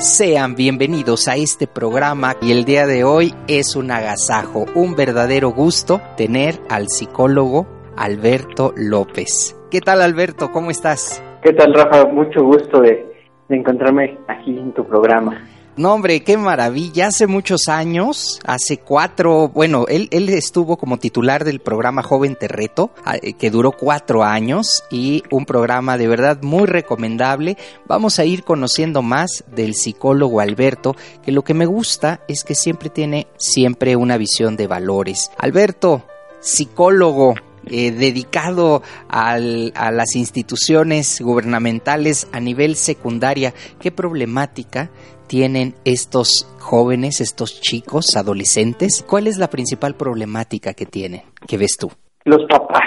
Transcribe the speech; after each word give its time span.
Sean 0.00 0.54
bienvenidos 0.54 1.28
a 1.28 1.36
este 1.36 1.66
programa 1.66 2.34
y 2.40 2.52
el 2.52 2.64
día 2.64 2.86
de 2.86 3.04
hoy 3.04 3.34
es 3.48 3.76
un 3.76 3.90
agasajo, 3.90 4.64
un 4.74 4.96
verdadero 4.96 5.50
gusto 5.50 6.00
tener 6.16 6.54
al 6.70 6.88
psicólogo 6.88 7.66
Alberto 7.98 8.72
López. 8.78 9.54
¿Qué 9.70 9.82
tal 9.82 10.00
Alberto? 10.00 10.52
¿Cómo 10.52 10.70
estás? 10.70 11.22
¿Qué 11.42 11.52
tal 11.52 11.74
Rafa? 11.74 12.06
Mucho 12.06 12.42
gusto 12.42 12.80
de, 12.80 13.12
encontrarme 13.50 14.16
aquí 14.26 14.56
en 14.56 14.72
tu 14.72 14.86
programa. 14.86 15.38
No, 15.80 15.94
hombre, 15.94 16.20
qué 16.20 16.36
maravilla. 16.36 17.06
Hace 17.06 17.26
muchos 17.26 17.68
años, 17.68 18.38
hace 18.44 18.76
cuatro, 18.76 19.48
bueno, 19.48 19.86
él, 19.88 20.08
él 20.10 20.28
estuvo 20.28 20.76
como 20.76 20.98
titular 20.98 21.42
del 21.42 21.60
programa 21.60 22.02
Joven 22.02 22.36
Terreto, 22.36 22.90
eh, 23.22 23.32
que 23.32 23.50
duró 23.50 23.72
cuatro 23.72 24.22
años 24.22 24.84
y 24.90 25.22
un 25.30 25.46
programa 25.46 25.96
de 25.96 26.06
verdad 26.06 26.42
muy 26.42 26.66
recomendable. 26.66 27.56
Vamos 27.86 28.18
a 28.18 28.26
ir 28.26 28.44
conociendo 28.44 29.00
más 29.00 29.42
del 29.56 29.74
psicólogo 29.74 30.40
Alberto, 30.40 30.96
que 31.24 31.32
lo 31.32 31.44
que 31.44 31.54
me 31.54 31.64
gusta 31.64 32.20
es 32.28 32.44
que 32.44 32.54
siempre 32.54 32.90
tiene 32.90 33.28
siempre 33.38 33.96
una 33.96 34.18
visión 34.18 34.56
de 34.56 34.66
valores. 34.66 35.30
Alberto, 35.38 36.04
psicólogo, 36.40 37.36
eh, 37.66 37.90
dedicado 37.90 38.82
a 39.08 39.38
las 39.38 40.14
instituciones 40.14 41.22
gubernamentales 41.22 42.26
a 42.32 42.40
nivel 42.40 42.76
secundaria. 42.76 43.54
¿Qué 43.80 43.90
problemática 43.90 44.90
tienen 45.30 45.74
estos 45.84 46.44
jóvenes, 46.58 47.20
estos 47.20 47.60
chicos, 47.60 48.16
adolescentes? 48.16 49.06
¿Cuál 49.08 49.28
es 49.28 49.38
la 49.38 49.46
principal 49.46 49.94
problemática 49.94 50.74
que 50.74 50.86
tienen, 50.86 51.20
que 51.46 51.56
ves 51.56 51.76
tú? 51.78 51.86
Los 52.24 52.44
papás. 52.48 52.82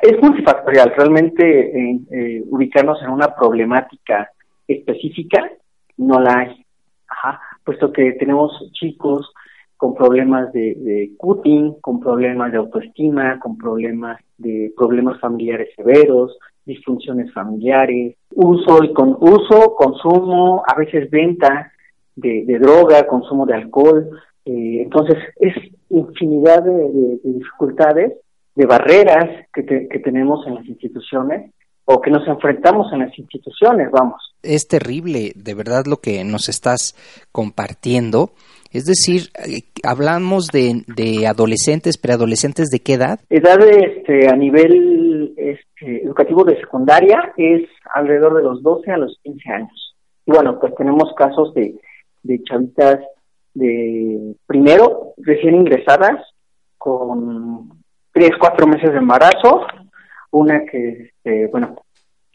Es 0.00 0.18
multifactorial, 0.22 0.94
realmente 0.96 1.44
eh, 1.44 2.00
eh, 2.10 2.42
ubicarnos 2.50 3.02
en 3.02 3.10
una 3.10 3.34
problemática 3.34 4.30
específica 4.66 5.46
no 5.98 6.20
la 6.20 6.38
hay, 6.38 6.64
Ajá. 7.06 7.38
puesto 7.62 7.92
que 7.92 8.12
tenemos 8.12 8.50
chicos 8.72 9.30
con 9.76 9.94
problemas 9.94 10.54
de, 10.54 10.74
de 10.76 11.10
cutting, 11.18 11.80
con 11.82 12.00
problemas 12.00 12.50
de 12.50 12.58
autoestima, 12.58 13.38
con 13.40 13.58
problemas 13.58 14.18
de 14.38 14.72
problemas 14.74 15.20
familiares 15.20 15.68
severos, 15.76 16.38
disfunciones 16.64 17.30
familiares, 17.34 18.16
uso 18.30 18.82
y 18.82 18.94
con 18.94 19.18
uso, 19.20 19.74
consumo, 19.76 20.62
a 20.66 20.78
veces 20.78 21.10
venta 21.10 21.70
de, 22.16 22.44
de 22.46 22.58
droga, 22.58 23.06
consumo 23.06 23.46
de 23.46 23.54
alcohol. 23.54 24.08
Eh, 24.44 24.82
entonces, 24.82 25.16
es 25.36 25.54
infinidad 25.90 26.62
de, 26.62 26.72
de, 26.72 27.18
de 27.22 27.32
dificultades, 27.38 28.12
de 28.54 28.66
barreras 28.66 29.46
que, 29.52 29.62
te, 29.62 29.88
que 29.88 29.98
tenemos 29.98 30.46
en 30.46 30.56
las 30.56 30.66
instituciones 30.66 31.52
o 31.86 32.00
que 32.00 32.10
nos 32.10 32.26
enfrentamos 32.26 32.92
en 32.92 33.00
las 33.00 33.18
instituciones, 33.18 33.90
vamos. 33.90 34.34
Es 34.42 34.66
terrible, 34.68 35.32
de 35.34 35.54
verdad, 35.54 35.84
lo 35.86 35.98
que 35.98 36.24
nos 36.24 36.48
estás 36.48 36.94
compartiendo. 37.30 38.30
Es 38.72 38.84
decir, 38.84 39.28
eh, 39.46 39.62
hablamos 39.82 40.46
de, 40.46 40.82
de 40.86 41.26
adolescentes, 41.26 41.98
preadolescentes, 41.98 42.70
¿de 42.70 42.80
qué 42.80 42.94
edad? 42.94 43.20
Edad 43.28 43.60
este, 43.68 44.28
a 44.28 44.36
nivel 44.36 45.34
este, 45.36 46.04
educativo 46.04 46.44
de 46.44 46.58
secundaria 46.58 47.32
es 47.36 47.68
alrededor 47.94 48.36
de 48.36 48.42
los 48.42 48.62
12 48.62 48.90
a 48.90 48.96
los 48.96 49.18
15 49.22 49.50
años. 49.50 49.94
Y 50.26 50.32
bueno, 50.32 50.58
pues 50.58 50.74
tenemos 50.76 51.12
casos 51.16 51.52
de, 51.54 51.74
de 52.24 52.42
chavitas 52.42 53.00
de 53.54 54.34
primero, 54.46 55.14
recién 55.18 55.54
ingresadas, 55.54 56.20
con 56.76 57.70
tres, 58.12 58.32
cuatro 58.38 58.66
meses 58.66 58.90
de 58.90 58.98
embarazo, 58.98 59.66
una 60.32 60.64
que, 60.64 61.12
este, 61.14 61.46
bueno, 61.46 61.76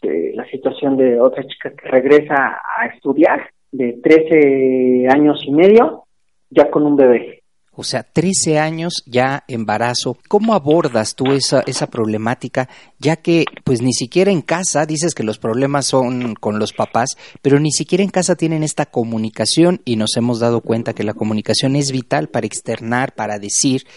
la 0.02 0.46
situación 0.50 0.96
de 0.96 1.20
otra 1.20 1.46
chica 1.46 1.72
que 1.72 1.88
regresa 1.90 2.62
a 2.78 2.86
estudiar, 2.86 3.50
de 3.72 4.00
13 4.02 5.08
años 5.12 5.44
y 5.46 5.52
medio, 5.52 6.06
ya 6.50 6.72
con 6.72 6.86
un 6.86 6.96
bebé. 6.96 7.39
O 7.80 7.86
sea, 7.86 8.04
13 8.04 8.60
años 8.60 9.04
ya 9.06 9.46
embarazo. 9.48 10.18
¿Cómo 10.28 10.54
abordas 10.54 11.16
tú 11.16 11.32
esa, 11.32 11.62
esa 11.62 11.88
problemática? 11.88 12.68
Ya 13.00 13.16
que, 13.16 13.46
pues 13.64 13.82
ni 13.82 13.94
siquiera 13.94 14.32
en 14.32 14.42
casa, 14.42 14.86
dices 14.86 15.16
que 15.16 15.24
los 15.24 15.40
problemas 15.40 15.86
son 15.86 16.36
con 16.36 16.60
los 16.60 16.74
papás, 16.74 17.16
pero 17.42 17.58
ni 17.58 17.72
siquiera 17.72 18.04
en 18.04 18.10
casa 18.10 18.36
tienen 18.36 18.64
esta 18.64 18.88
comunicación 18.88 19.82
y 19.86 19.96
nos 19.96 20.18
hemos 20.18 20.42
dado 20.42 20.60
cuenta 20.60 20.94
que 20.94 21.06
la 21.06 21.14
comunicación 21.14 21.78
es 21.78 21.94
vital 21.94 22.28
para 22.28 22.48
externar, 22.48 23.16
para 23.16 23.40
decir, 23.40 23.88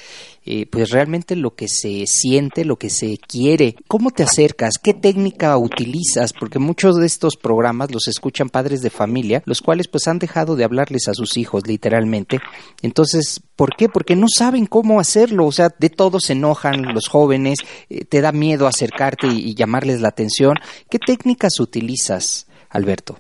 eh, 0.45 0.67
pues 0.67 0.91
realmente 0.91 1.37
lo 1.37 1.55
que 1.55 1.69
se 1.69 2.07
siente, 2.07 2.65
lo 2.65 2.77
que 2.77 2.91
se 2.91 3.19
quiere. 3.19 3.77
¿Cómo 3.89 4.11
te 4.11 4.23
acercas? 4.23 4.79
¿Qué 4.83 4.95
técnica 4.95 5.57
utilizas? 5.57 6.33
Porque 6.33 6.59
muchos 6.59 6.97
de 6.97 7.07
estos 7.07 7.37
programas 7.37 7.93
los 7.93 8.09
escuchan 8.09 8.49
padres 8.49 8.83
de 8.83 8.91
familia, 8.91 9.43
los 9.47 9.61
cuales 9.61 9.89
pues 9.89 10.09
han 10.09 10.19
dejado 10.19 10.57
de 10.57 10.65
hablarles 10.65 11.09
a 11.09 11.15
sus 11.15 11.37
hijos 11.37 11.67
literalmente. 11.67 12.41
Entonces, 12.83 13.41
¿por 13.57 13.77
qué? 13.77 13.89
Porque 13.89 14.17
no 14.17 14.27
saben 14.29 14.67
cómo 14.67 15.01
hacerlo. 15.01 15.47
O 15.47 15.53
sea, 15.53 15.69
de 15.79 15.91
todos 15.91 16.25
se 16.25 16.33
enojan 16.33 16.93
los 16.93 17.09
jóvenes, 17.09 17.59
eh, 17.89 18.05
te 18.05 18.21
da 18.21 18.33
miedo 18.33 18.67
acercarte 18.67 19.29
y, 19.29 19.51
y 19.51 19.55
llamarles 19.55 20.01
la 20.01 20.09
atención. 20.09 20.57
¿Qué 20.91 20.99
técnicas 20.99 21.61
utilizas, 21.61 22.49
Alberto? 22.71 23.17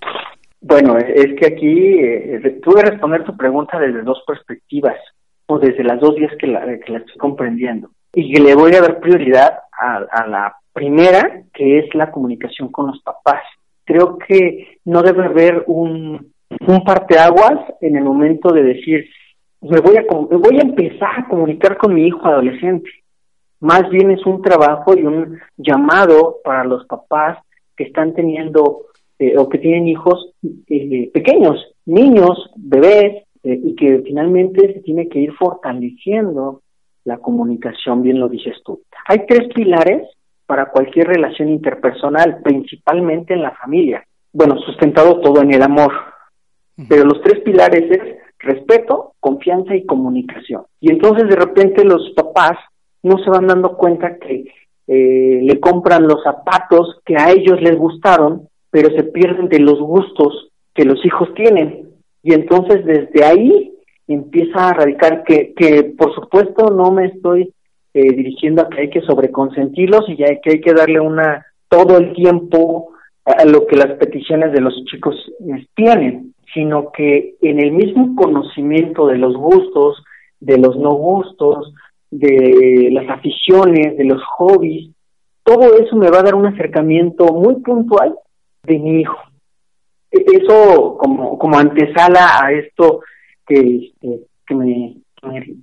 Bueno, 0.60 0.96
es 0.96 1.38
que 1.38 1.46
aquí 1.46 1.98
eh, 2.00 2.60
tuve 2.62 2.82
que 2.82 2.90
responder 2.90 3.24
tu 3.24 3.36
pregunta 3.36 3.78
desde 3.80 4.02
dos 4.02 4.22
perspectivas 4.26 4.96
o 5.52 5.58
desde 5.58 5.84
las 5.84 6.00
dos 6.00 6.14
vías 6.16 6.32
que 6.38 6.46
la, 6.46 6.60
que 6.78 6.92
la 6.92 6.98
estoy 6.98 7.16
comprendiendo. 7.18 7.90
Y 8.14 8.38
le 8.40 8.54
voy 8.54 8.74
a 8.74 8.80
dar 8.80 9.00
prioridad 9.00 9.60
a, 9.72 9.96
a 10.10 10.26
la 10.26 10.56
primera, 10.72 11.42
que 11.52 11.78
es 11.78 11.94
la 11.94 12.10
comunicación 12.10 12.70
con 12.70 12.88
los 12.88 13.02
papás. 13.02 13.42
Creo 13.84 14.18
que 14.18 14.78
no 14.84 15.02
debe 15.02 15.24
haber 15.24 15.64
un, 15.66 16.32
un 16.66 16.84
parteaguas 16.84 17.58
en 17.80 17.96
el 17.96 18.04
momento 18.04 18.52
de 18.52 18.62
decir, 18.62 19.06
me 19.60 19.80
voy, 19.80 19.96
a, 19.96 20.02
me 20.02 20.36
voy 20.36 20.58
a 20.58 20.62
empezar 20.62 21.20
a 21.20 21.28
comunicar 21.28 21.76
con 21.76 21.94
mi 21.94 22.06
hijo 22.06 22.26
adolescente. 22.26 22.90
Más 23.60 23.88
bien 23.90 24.10
es 24.10 24.24
un 24.26 24.42
trabajo 24.42 24.96
y 24.96 25.04
un 25.04 25.38
llamado 25.56 26.38
para 26.42 26.64
los 26.64 26.84
papás 26.86 27.38
que 27.76 27.84
están 27.84 28.12
teniendo 28.12 28.86
eh, 29.18 29.36
o 29.38 29.48
que 29.48 29.58
tienen 29.58 29.86
hijos 29.86 30.32
eh, 30.68 31.10
pequeños, 31.12 31.74
niños, 31.86 32.50
bebés, 32.56 33.24
eh, 33.44 33.60
y 33.62 33.74
que 33.74 34.02
finalmente 34.04 34.72
se 34.72 34.80
tiene 34.80 35.08
que 35.08 35.20
ir 35.20 35.32
fortaleciendo 35.34 36.62
la 37.04 37.18
comunicación, 37.18 38.02
bien 38.02 38.20
lo 38.20 38.28
dices 38.28 38.56
tú. 38.64 38.82
Hay 39.06 39.26
tres 39.26 39.52
pilares 39.54 40.08
para 40.46 40.66
cualquier 40.66 41.08
relación 41.08 41.48
interpersonal, 41.48 42.40
principalmente 42.42 43.34
en 43.34 43.42
la 43.42 43.52
familia. 43.52 44.04
Bueno, 44.32 44.58
sustentado 44.58 45.20
todo 45.20 45.42
en 45.42 45.52
el 45.52 45.62
amor. 45.62 45.92
Pero 46.88 47.04
los 47.04 47.20
tres 47.22 47.40
pilares 47.40 47.90
es 47.90 48.16
respeto, 48.38 49.14
confianza 49.20 49.74
y 49.74 49.86
comunicación. 49.86 50.64
Y 50.80 50.90
entonces 50.90 51.28
de 51.28 51.36
repente 51.36 51.84
los 51.84 52.10
papás 52.16 52.58
no 53.02 53.18
se 53.18 53.30
van 53.30 53.46
dando 53.46 53.76
cuenta 53.76 54.18
que 54.18 54.52
eh, 54.86 55.40
le 55.42 55.60
compran 55.60 56.06
los 56.06 56.22
zapatos 56.22 57.00
que 57.04 57.16
a 57.16 57.30
ellos 57.30 57.60
les 57.60 57.76
gustaron, 57.76 58.48
pero 58.70 58.90
se 58.96 59.04
pierden 59.04 59.48
de 59.48 59.60
los 59.60 59.80
gustos 59.80 60.50
que 60.74 60.84
los 60.84 61.04
hijos 61.04 61.32
tienen. 61.34 61.91
Y 62.22 62.34
entonces 62.34 62.84
desde 62.84 63.24
ahí 63.24 63.72
empieza 64.06 64.68
a 64.68 64.74
radicar 64.74 65.24
que, 65.24 65.52
que 65.54 65.84
por 65.96 66.14
supuesto 66.14 66.70
no 66.70 66.92
me 66.92 67.06
estoy 67.06 67.52
eh, 67.94 68.12
dirigiendo 68.14 68.62
a 68.62 68.68
que 68.68 68.82
hay 68.82 68.90
que 68.90 69.02
sobreconsentirlos 69.02 70.08
y 70.08 70.16
que 70.16 70.38
hay 70.50 70.60
que 70.60 70.72
darle 70.72 71.00
una 71.00 71.44
todo 71.68 71.98
el 71.98 72.12
tiempo 72.14 72.92
a 73.24 73.44
lo 73.44 73.66
que 73.66 73.76
las 73.76 73.92
peticiones 73.98 74.52
de 74.52 74.60
los 74.60 74.74
chicos 74.86 75.14
tienen, 75.74 76.34
sino 76.52 76.90
que 76.90 77.36
en 77.40 77.60
el 77.60 77.72
mismo 77.72 78.14
conocimiento 78.16 79.06
de 79.06 79.18
los 79.18 79.36
gustos, 79.36 80.02
de 80.40 80.58
los 80.58 80.76
no 80.76 80.92
gustos, 80.94 81.72
de 82.10 82.90
las 82.92 83.08
aficiones, 83.08 83.96
de 83.96 84.04
los 84.04 84.22
hobbies, 84.24 84.90
todo 85.44 85.76
eso 85.78 85.96
me 85.96 86.10
va 86.10 86.20
a 86.20 86.22
dar 86.22 86.34
un 86.34 86.46
acercamiento 86.46 87.26
muy 87.26 87.56
puntual 87.62 88.14
de 88.64 88.78
mi 88.78 89.00
hijo. 89.00 89.16
Eso 90.12 90.96
como, 90.98 91.38
como 91.38 91.58
antesala 91.58 92.44
a 92.44 92.52
esto 92.52 93.00
que, 93.46 93.92
este, 93.94 94.20
que, 94.46 94.54
me, 94.54 94.96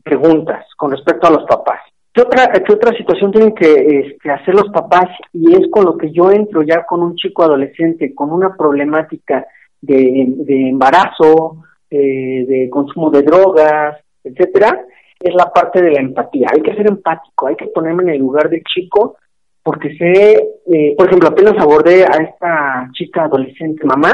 preguntas 0.04 0.66
con 0.78 0.92
respecto 0.92 1.28
a 1.28 1.32
los 1.32 1.44
papás. 1.44 1.80
¿Qué 2.14 2.22
otra, 2.22 2.52
qué 2.52 2.74
otra 2.74 2.98
situación 2.98 3.32
tienen 3.32 3.54
que 3.54 3.74
este, 3.74 4.32
hacer 4.32 4.56
los 4.56 4.70
papás? 4.70 5.10
Y 5.32 5.54
es 5.54 5.70
con 5.70 5.86
lo 5.86 5.98
que 5.98 6.12
yo 6.12 6.32
entro 6.32 6.64
ya 6.64 6.86
con 6.86 7.04
un 7.04 7.16
chico 7.16 7.44
adolescente 7.44 8.16
con 8.16 8.32
una 8.32 8.56
problemática 8.56 9.46
de, 9.82 10.26
de 10.38 10.70
embarazo, 10.70 11.64
eh, 11.92 12.46
de 12.48 12.70
consumo 12.70 13.10
de 13.10 13.24
drogas, 13.24 13.98
etcétera, 14.24 14.86
es 15.20 15.34
la 15.34 15.52
parte 15.52 15.82
de 15.82 15.92
la 15.92 16.02
empatía. 16.02 16.48
Hay 16.54 16.62
que 16.62 16.76
ser 16.76 16.88
empático, 16.88 17.48
hay 17.48 17.56
que 17.56 17.68
ponerme 17.68 18.04
en 18.04 18.10
el 18.10 18.20
lugar 18.20 18.50
del 18.50 18.64
chico, 18.64 19.18
porque 19.64 19.96
sé, 19.98 20.50
eh, 20.72 20.96
por 20.98 21.08
ejemplo, 21.08 21.30
apenas 21.30 21.58
abordé 21.58 22.04
a 22.04 22.18
esta 22.24 22.90
chica 22.94 23.24
adolescente 23.24 23.86
mamá, 23.86 24.14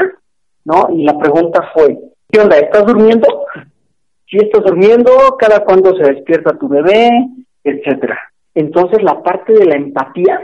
¿no? 0.66 0.88
Y 0.92 1.04
la 1.04 1.18
pregunta 1.18 1.70
fue, 1.72 1.96
¿qué 2.30 2.40
onda? 2.40 2.58
¿Estás 2.58 2.84
durmiendo? 2.84 3.26
Si 4.28 4.38
estás 4.38 4.64
durmiendo, 4.64 5.36
cada 5.38 5.60
cuándo 5.60 5.94
se 5.96 6.12
despierta 6.12 6.58
tu 6.58 6.66
bebé, 6.66 7.08
etcétera. 7.62 8.18
Entonces 8.56 9.00
la 9.00 9.22
parte 9.22 9.52
de 9.52 9.66
la 9.66 9.76
empatía 9.76 10.40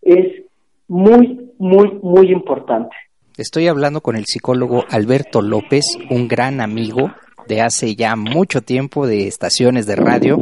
es 0.00 0.44
muy, 0.88 1.50
muy, 1.58 1.98
muy 2.02 2.32
importante. 2.32 2.96
Estoy 3.36 3.68
hablando 3.68 4.00
con 4.00 4.16
el 4.16 4.24
psicólogo 4.24 4.84
Alberto 4.88 5.42
López, 5.42 5.98
un 6.08 6.26
gran 6.26 6.62
amigo 6.62 7.10
de 7.48 7.60
hace 7.60 7.94
ya 7.96 8.16
mucho 8.16 8.62
tiempo 8.62 9.06
de 9.06 9.26
estaciones 9.26 9.86
de 9.86 9.96
radio 9.96 10.38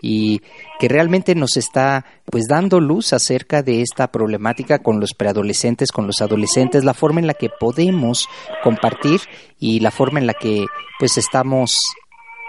y 0.00 0.42
que 0.78 0.88
realmente 0.88 1.34
nos 1.34 1.56
está 1.56 2.04
pues 2.24 2.44
dando 2.48 2.80
luz 2.80 3.12
acerca 3.12 3.62
de 3.62 3.82
esta 3.82 4.10
problemática 4.10 4.78
con 4.78 5.00
los 5.00 5.14
preadolescentes, 5.14 5.92
con 5.92 6.06
los 6.06 6.20
adolescentes, 6.20 6.84
la 6.84 6.94
forma 6.94 7.20
en 7.20 7.26
la 7.26 7.34
que 7.34 7.48
podemos 7.48 8.28
compartir 8.62 9.20
y 9.58 9.80
la 9.80 9.90
forma 9.90 10.18
en 10.18 10.26
la 10.26 10.34
que 10.34 10.66
pues 10.98 11.18
estamos 11.18 11.78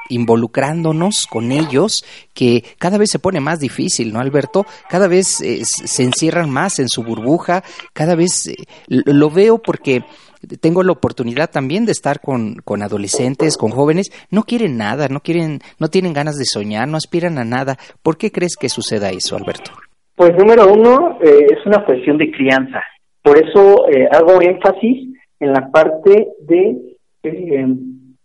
involucrándonos 0.10 1.28
con 1.28 1.52
ellos, 1.52 2.04
que 2.34 2.64
cada 2.78 2.98
vez 2.98 3.10
se 3.12 3.20
pone 3.20 3.40
más 3.40 3.60
difícil, 3.60 4.12
¿no, 4.12 4.20
Alberto? 4.20 4.66
Cada 4.90 5.08
vez 5.08 5.40
eh, 5.42 5.62
se 5.64 6.04
encierran 6.04 6.50
más 6.50 6.80
en 6.80 6.90
su 6.90 7.04
burbuja, 7.04 7.64
cada 7.94 8.16
vez 8.16 8.48
eh, 8.48 8.56
lo 8.88 9.30
veo 9.30 9.60
porque 9.60 10.04
tengo 10.62 10.84
la 10.84 10.92
oportunidad 10.92 11.50
también 11.50 11.86
de 11.86 11.92
estar 11.92 12.20
con, 12.22 12.56
con, 12.64 12.82
adolescentes, 12.82 13.58
con 13.58 13.72
jóvenes, 13.72 14.12
no 14.32 14.44
quieren 14.44 14.78
nada, 14.78 15.08
no 15.10 15.20
quieren, 15.20 15.60
no 15.80 15.88
tienen 15.88 16.14
ganas 16.14 16.38
de 16.38 16.46
soñar, 16.46 16.88
no 16.88 16.98
aspiran 16.98 17.38
a 17.38 17.46
nada. 17.46 17.78
¿Por 18.04 18.18
qué 18.18 18.32
crees 18.32 18.56
que 18.56 18.70
suceda 18.70 19.10
eso, 19.10 19.36
Alberto? 19.36 19.72
Pues 20.16 20.36
número 20.38 20.72
uno, 20.72 21.18
eh, 21.22 21.48
es 21.52 21.66
una 21.66 21.86
cuestión 21.86 22.18
de 22.18 22.32
crianza. 22.32 22.82
Por 23.22 23.38
eso 23.38 23.88
eh, 23.90 24.08
hago 24.12 24.42
énfasis 24.42 25.16
en 25.40 25.54
la 25.54 25.70
parte 25.72 26.28
de 26.42 26.78
eh, 27.24 27.66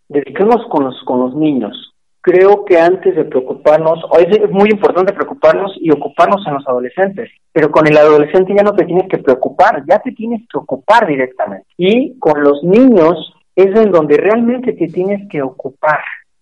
dedicarnos 0.08 0.67
con 0.70 0.84
los, 0.84 1.00
con 1.05 1.20
los 1.20 1.34
niños 1.37 1.94
creo 2.25 2.65
que 2.65 2.79
antes 2.79 3.15
de 3.15 3.26
preocuparnos, 3.26 4.03
es 4.19 4.50
muy 4.50 4.71
importante 4.71 5.12
preocuparnos 5.12 5.76
y 5.79 5.91
ocuparnos 5.91 6.43
en 6.47 6.55
los 6.55 6.67
adolescentes, 6.67 7.31
pero 7.53 7.71
con 7.71 7.87
el 7.87 7.99
adolescente 7.99 8.55
ya 8.56 8.62
no 8.62 8.75
te 8.75 8.87
tienes 8.87 9.11
que 9.11 9.19
preocupar, 9.19 9.85
ya 9.87 9.99
te 9.99 10.11
tienes 10.12 10.41
que 10.50 10.56
ocupar 10.56 11.06
directamente. 11.06 11.67
Y 11.76 12.19
con 12.19 12.43
los 12.43 12.65
niños 12.65 13.35
es 13.55 13.79
en 13.79 13.93
donde 13.93 14.17
realmente 14.17 14.73
te 14.73 14.88
tienes 14.88 15.29
que 15.29 15.43
ocupar 15.43 16.00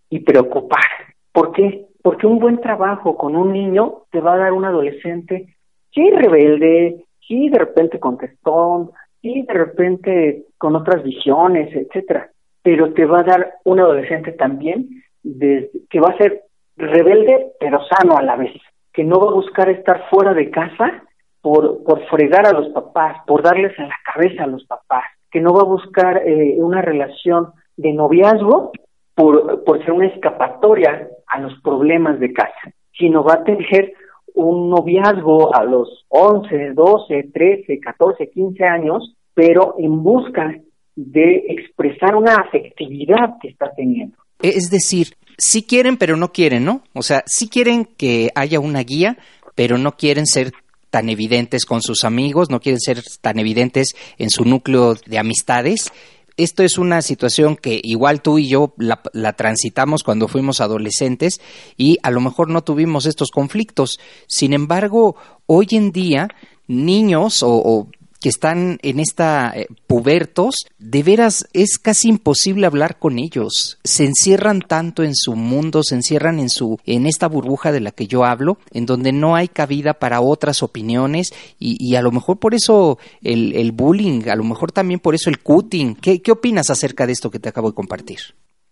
y 0.08 0.20
preocupar. 0.20 0.84
¿Por 1.32 1.50
qué? 1.50 1.86
Porque 2.00 2.28
un 2.28 2.38
buen 2.38 2.60
trabajo 2.60 3.16
con 3.16 3.34
un 3.34 3.52
niño 3.52 4.04
te 4.12 4.20
va 4.20 4.34
a 4.34 4.38
dar 4.38 4.52
un 4.52 4.64
adolescente, 4.64 5.48
sí 5.92 6.10
rebelde, 6.10 7.06
sí 7.26 7.48
de 7.48 7.58
repente 7.58 7.98
contestón, 7.98 8.92
sí 9.20 9.44
de 9.48 9.52
repente 9.52 10.44
con 10.58 10.76
otras 10.76 11.02
visiones, 11.02 11.74
etcétera, 11.74 12.30
pero 12.62 12.92
te 12.92 13.04
va 13.04 13.20
a 13.20 13.24
dar 13.24 13.54
un 13.64 13.80
adolescente 13.80 14.30
también 14.30 15.02
que 15.22 16.00
va 16.00 16.10
a 16.10 16.18
ser 16.18 16.42
rebelde 16.76 17.52
pero 17.60 17.80
sano 17.84 18.16
a 18.16 18.22
la 18.22 18.36
vez, 18.36 18.52
que 18.92 19.04
no 19.04 19.20
va 19.20 19.30
a 19.30 19.34
buscar 19.34 19.68
estar 19.68 20.08
fuera 20.10 20.34
de 20.34 20.50
casa 20.50 21.04
por, 21.40 21.82
por 21.84 22.04
fregar 22.06 22.46
a 22.46 22.52
los 22.52 22.68
papás, 22.68 23.18
por 23.26 23.42
darles 23.42 23.76
en 23.78 23.88
la 23.88 23.96
cabeza 24.12 24.44
a 24.44 24.48
los 24.48 24.64
papás, 24.64 25.04
que 25.30 25.40
no 25.40 25.52
va 25.52 25.62
a 25.62 25.66
buscar 25.66 26.22
eh, 26.26 26.56
una 26.58 26.82
relación 26.82 27.52
de 27.76 27.92
noviazgo 27.92 28.72
por, 29.14 29.64
por 29.64 29.78
ser 29.80 29.92
una 29.92 30.06
escapatoria 30.06 31.08
a 31.26 31.40
los 31.40 31.60
problemas 31.62 32.20
de 32.20 32.32
casa, 32.32 32.72
sino 32.92 33.24
va 33.24 33.34
a 33.34 33.44
tener 33.44 33.92
un 34.34 34.70
noviazgo 34.70 35.54
a 35.54 35.64
los 35.64 36.06
11, 36.08 36.72
12, 36.72 37.30
13, 37.32 37.80
14, 37.80 38.30
15 38.30 38.64
años, 38.64 39.14
pero 39.34 39.74
en 39.78 40.02
busca 40.02 40.54
de 40.94 41.44
expresar 41.48 42.14
una 42.14 42.34
afectividad 42.34 43.36
que 43.40 43.48
está 43.48 43.72
teniendo. 43.72 44.16
Es 44.42 44.70
decir, 44.70 45.16
sí 45.38 45.62
quieren, 45.62 45.96
pero 45.96 46.16
no 46.16 46.32
quieren, 46.32 46.64
¿no? 46.64 46.82
O 46.92 47.02
sea, 47.02 47.22
sí 47.26 47.48
quieren 47.48 47.84
que 47.84 48.30
haya 48.34 48.60
una 48.60 48.80
guía, 48.80 49.18
pero 49.54 49.78
no 49.78 49.96
quieren 49.96 50.26
ser 50.26 50.52
tan 50.90 51.08
evidentes 51.08 51.64
con 51.64 51.80
sus 51.80 52.04
amigos, 52.04 52.50
no 52.50 52.60
quieren 52.60 52.80
ser 52.80 53.02
tan 53.20 53.38
evidentes 53.38 53.94
en 54.18 54.30
su 54.30 54.44
núcleo 54.44 54.94
de 55.06 55.18
amistades. 55.18 55.90
Esto 56.36 56.62
es 56.62 56.76
una 56.76 57.02
situación 57.02 57.56
que 57.56 57.80
igual 57.82 58.20
tú 58.20 58.38
y 58.38 58.48
yo 58.48 58.74
la, 58.76 59.32
transitamos 59.32 60.02
cuando 60.02 60.28
fuimos 60.28 60.60
adolescentes 60.60 61.40
y 61.76 61.98
a 62.02 62.10
lo 62.10 62.20
mejor 62.20 62.50
no 62.50 62.62
tuvimos 62.62 63.06
estos 63.06 63.30
conflictos. 63.30 63.98
Sin 64.26 64.52
embargo, 64.52 65.16
hoy 65.46 65.68
en 65.72 65.92
día, 65.92 66.28
niños 66.66 67.42
o 67.42 67.88
que 68.22 68.28
están 68.28 68.78
en 68.82 69.00
esta 69.00 69.52
eh, 69.54 69.66
pubertos, 69.86 70.54
de 70.78 71.02
veras 71.02 71.48
es 71.52 71.78
casi 71.78 72.08
imposible 72.08 72.66
hablar 72.66 72.98
con 72.98 73.18
ellos. 73.18 73.78
Se 73.84 74.04
encierran 74.04 74.60
tanto 74.60 75.02
en 75.02 75.14
su 75.14 75.34
mundo, 75.34 75.82
se 75.82 75.96
encierran 75.96 76.38
en 76.38 76.48
su 76.48 76.78
en 76.86 77.06
esta 77.06 77.28
burbuja 77.28 77.72
de 77.72 77.80
la 77.80 77.90
que 77.90 78.06
yo 78.06 78.24
hablo, 78.24 78.58
en 78.72 78.86
donde 78.86 79.12
no 79.12 79.34
hay 79.34 79.48
cabida 79.48 79.94
para 79.94 80.20
otras 80.20 80.62
opiniones 80.62 81.32
y, 81.58 81.94
a 81.96 82.02
lo 82.02 82.10
mejor 82.12 82.38
por 82.38 82.54
eso 82.54 82.98
el, 83.22 83.72
bullying, 83.72 84.28
a 84.28 84.36
lo 84.36 84.44
mejor 84.44 84.72
también 84.72 85.00
por 85.00 85.14
eso 85.14 85.28
el 85.28 85.40
cutting. 85.40 85.96
¿Qué, 85.96 86.22
¿Qué 86.22 86.32
opinas 86.32 86.70
acerca 86.70 87.06
de 87.06 87.12
esto 87.12 87.30
que 87.30 87.38
te 87.38 87.48
acabo 87.48 87.68
de 87.68 87.74
compartir? 87.74 88.18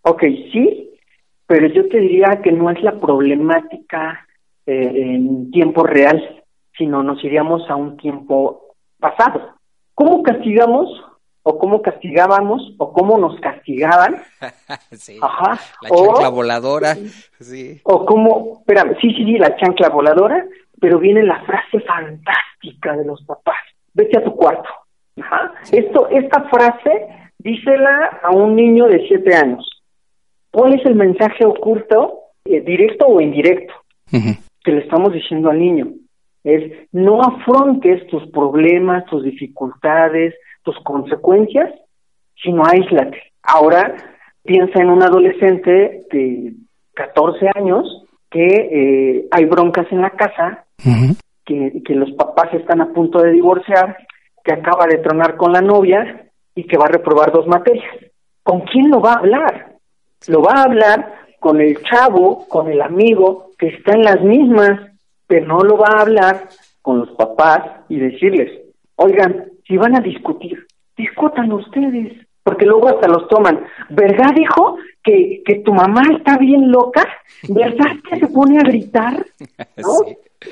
Ok, 0.03 0.23
sí, 0.53 0.91
pero 1.47 1.67
yo 1.67 1.89
te 1.89 1.99
diría 1.99 2.41
que 2.43 2.53
no 2.53 2.71
es 2.71 2.81
la 2.83 2.99
problemática 3.01 4.27
eh, 4.67 4.93
en 4.95 5.51
tiempo 5.51 5.83
real, 5.83 6.43
sino 6.79 7.03
nos 7.03 7.23
iríamos 7.25 7.69
a 7.69 7.75
un 7.75 7.97
tiempo 7.97 8.70
pasado. 9.01 9.55
¿Cómo 9.95 10.23
castigamos 10.23 10.89
o 11.43 11.59
cómo 11.59 11.83
castigábamos 11.83 12.75
o 12.79 12.93
cómo 12.93 13.19
nos 13.19 13.39
castigaban? 13.41 14.23
sí, 14.93 15.19
Ajá. 15.21 15.59
La 15.83 15.89
chancla 15.89 16.29
voladora. 16.29 16.95
Sí. 17.41 17.81
O 17.85 18.05
cómo, 18.07 18.59
espérame, 18.61 18.97
sí, 19.01 19.13
sí, 19.15 19.25
sí, 19.25 19.39
la 19.39 19.57
chancla 19.57 19.89
voladora, 19.89 20.45
pero 20.81 20.99
viene 20.99 21.23
la 21.23 21.43
frase 21.45 21.81
fantástica 21.81 22.97
de 22.97 23.05
los 23.05 23.23
papás. 23.25 23.57
Vete 23.95 24.19
a 24.19 24.25
tu 24.25 24.35
cuarto. 24.37 24.69
Ajá. 25.21 25.53
Esto, 25.73 26.09
esta 26.09 26.49
frase, 26.49 27.09
dísela 27.39 28.21
a 28.23 28.31
un 28.31 28.55
niño 28.55 28.87
de 28.87 29.07
siete 29.09 29.35
años. 29.35 29.67
¿Cuál 30.51 30.75
es 30.75 30.87
el 30.87 30.95
mensaje 30.95 31.45
oculto, 31.45 32.21
eh, 32.45 32.61
directo 32.61 33.07
o 33.07 33.21
indirecto? 33.21 33.75
Que 34.65 34.73
le 34.73 34.81
estamos 34.81 35.13
diciendo 35.13 35.51
al 35.51 35.59
niño 35.59 35.87
es 36.45 36.89
no 36.93 37.21
afrontes 37.23 38.07
tus 38.09 38.27
problemas, 38.31 39.05
tus 39.07 39.23
dificultades, 39.25 40.35
tus 40.63 40.79
consecuencias, 40.85 41.71
sino 42.43 42.63
aíslate. 42.65 43.19
Ahora 43.43 43.95
piensa 44.43 44.81
en 44.81 44.91
un 44.91 45.03
adolescente 45.03 46.03
de 46.11 46.55
14 46.95 47.51
años 47.55 48.07
que 48.31 48.47
eh, 48.47 49.29
hay 49.31 49.45
broncas 49.45 49.87
en 49.91 50.03
la 50.03 50.11
casa, 50.11 50.65
que, 51.45 51.83
que 51.85 51.95
los 51.95 52.13
papás 52.13 52.55
están 52.55 52.81
a 52.81 52.93
punto 52.93 53.21
de 53.21 53.33
divorciar, 53.33 53.97
que 54.45 54.53
acaba 54.53 54.87
de 54.87 54.99
tronar 54.99 55.37
con 55.37 55.53
la 55.53 55.61
novia 55.61 56.31
y 56.55 56.65
que 56.65 56.79
va 56.79 56.87
a 56.87 56.93
reprobar 56.93 57.33
dos 57.33 57.47
materias. 57.47 57.95
¿Con 58.43 58.61
quién 58.63 58.91
lo 58.91 59.01
va 59.01 59.13
a 59.13 59.19
hablar? 59.19 59.77
Lo 60.29 60.43
va 60.43 60.53
a 60.55 60.63
hablar 60.63 61.15
con 61.41 61.61
el 61.61 61.83
chavo, 61.83 62.47
con 62.49 62.71
el 62.71 62.81
amigo 62.81 63.51
que 63.59 63.69
está 63.69 63.95
en 63.95 64.03
las 64.03 64.21
mismas 64.23 64.90
pero 65.31 65.47
no 65.47 65.61
lo 65.61 65.77
va 65.77 65.87
a 65.93 66.01
hablar 66.01 66.49
con 66.83 66.99
los 66.99 67.11
papás 67.13 67.63
y 67.89 68.01
decirles, 68.01 68.51
oigan, 68.97 69.45
si 69.65 69.77
van 69.77 69.97
a 69.97 70.01
discutir, 70.01 70.67
discutan 70.97 71.53
ustedes, 71.53 72.27
porque 72.43 72.67
luego 72.67 72.89
hasta 72.89 73.07
los 73.07 73.29
toman. 73.29 73.65
¿Verdad, 73.91 74.35
hijo, 74.37 74.79
que, 75.05 75.41
que 75.47 75.61
tu 75.61 75.73
mamá 75.73 76.03
está 76.19 76.37
bien 76.37 76.73
loca? 76.73 77.07
¿Verdad 77.49 77.93
que 78.09 78.19
se 78.19 78.27
pone 78.27 78.59
a 78.59 78.63
gritar? 78.63 79.25
¿No? 79.77 79.93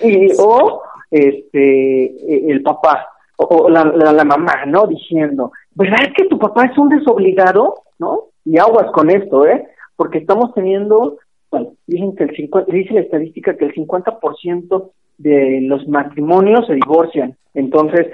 Y, 0.00 0.28
o 0.38 0.80
este, 1.10 2.52
el 2.52 2.62
papá, 2.62 3.08
o 3.36 3.68
la, 3.68 3.82
la, 3.84 4.24
mamá, 4.24 4.64
¿no? 4.64 4.86
Diciendo, 4.86 5.50
¿verdad 5.74 6.12
que 6.16 6.26
tu 6.26 6.38
papá 6.38 6.66
es 6.66 6.78
un 6.78 6.88
desobligado? 6.88 7.82
¿No? 7.98 8.26
Y 8.44 8.58
aguas 8.58 8.92
con 8.92 9.10
esto, 9.10 9.44
¿eh? 9.44 9.66
Porque 9.96 10.18
estamos 10.18 10.54
teniendo, 10.54 11.16
bueno, 11.50 11.72
dicen 11.86 12.14
que 12.14 12.24
el 12.24 12.36
50, 12.36 12.72
dice 12.72 12.94
la 12.94 13.00
estadística 13.00 13.56
que 13.56 13.66
el 13.66 13.74
50% 13.74 14.90
de 15.18 15.60
los 15.62 15.86
matrimonios 15.88 16.66
se 16.66 16.74
divorcian. 16.74 17.36
Entonces, 17.54 18.06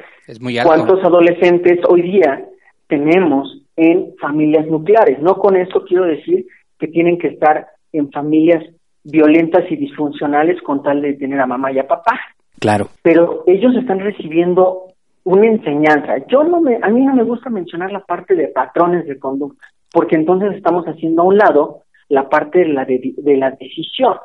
¿cuántos 0.64 1.04
adolescentes 1.04 1.80
hoy 1.88 2.02
día 2.02 2.44
tenemos 2.88 3.62
en 3.76 4.14
familias 4.20 4.66
nucleares? 4.66 5.20
No 5.20 5.36
con 5.36 5.56
esto 5.56 5.84
quiero 5.84 6.04
decir 6.04 6.46
que 6.78 6.88
tienen 6.88 7.18
que 7.18 7.28
estar 7.28 7.66
en 7.92 8.10
familias 8.10 8.64
violentas 9.04 9.70
y 9.70 9.76
disfuncionales 9.76 10.60
con 10.62 10.82
tal 10.82 11.02
de 11.02 11.14
tener 11.14 11.40
a 11.40 11.46
mamá 11.46 11.72
y 11.72 11.78
a 11.78 11.86
papá. 11.86 12.18
Claro. 12.58 12.88
Pero 13.02 13.44
ellos 13.46 13.74
están 13.76 14.00
recibiendo 14.00 14.86
una 15.24 15.46
enseñanza. 15.46 16.16
Yo 16.28 16.44
no 16.44 16.60
me, 16.60 16.78
a 16.80 16.88
mí 16.88 17.04
no 17.04 17.14
me 17.14 17.22
gusta 17.22 17.50
mencionar 17.50 17.92
la 17.92 18.00
parte 18.00 18.34
de 18.34 18.48
patrones 18.48 19.06
de 19.06 19.18
conducta, 19.18 19.66
porque 19.92 20.16
entonces 20.16 20.54
estamos 20.54 20.86
haciendo 20.86 21.22
a 21.22 21.26
un 21.26 21.36
lado 21.36 21.83
la 22.08 22.28
parte 22.28 22.60
de 22.60 22.68
la 22.68 22.84
de, 22.84 23.36
la 23.36 23.50
decisión. 23.52 24.16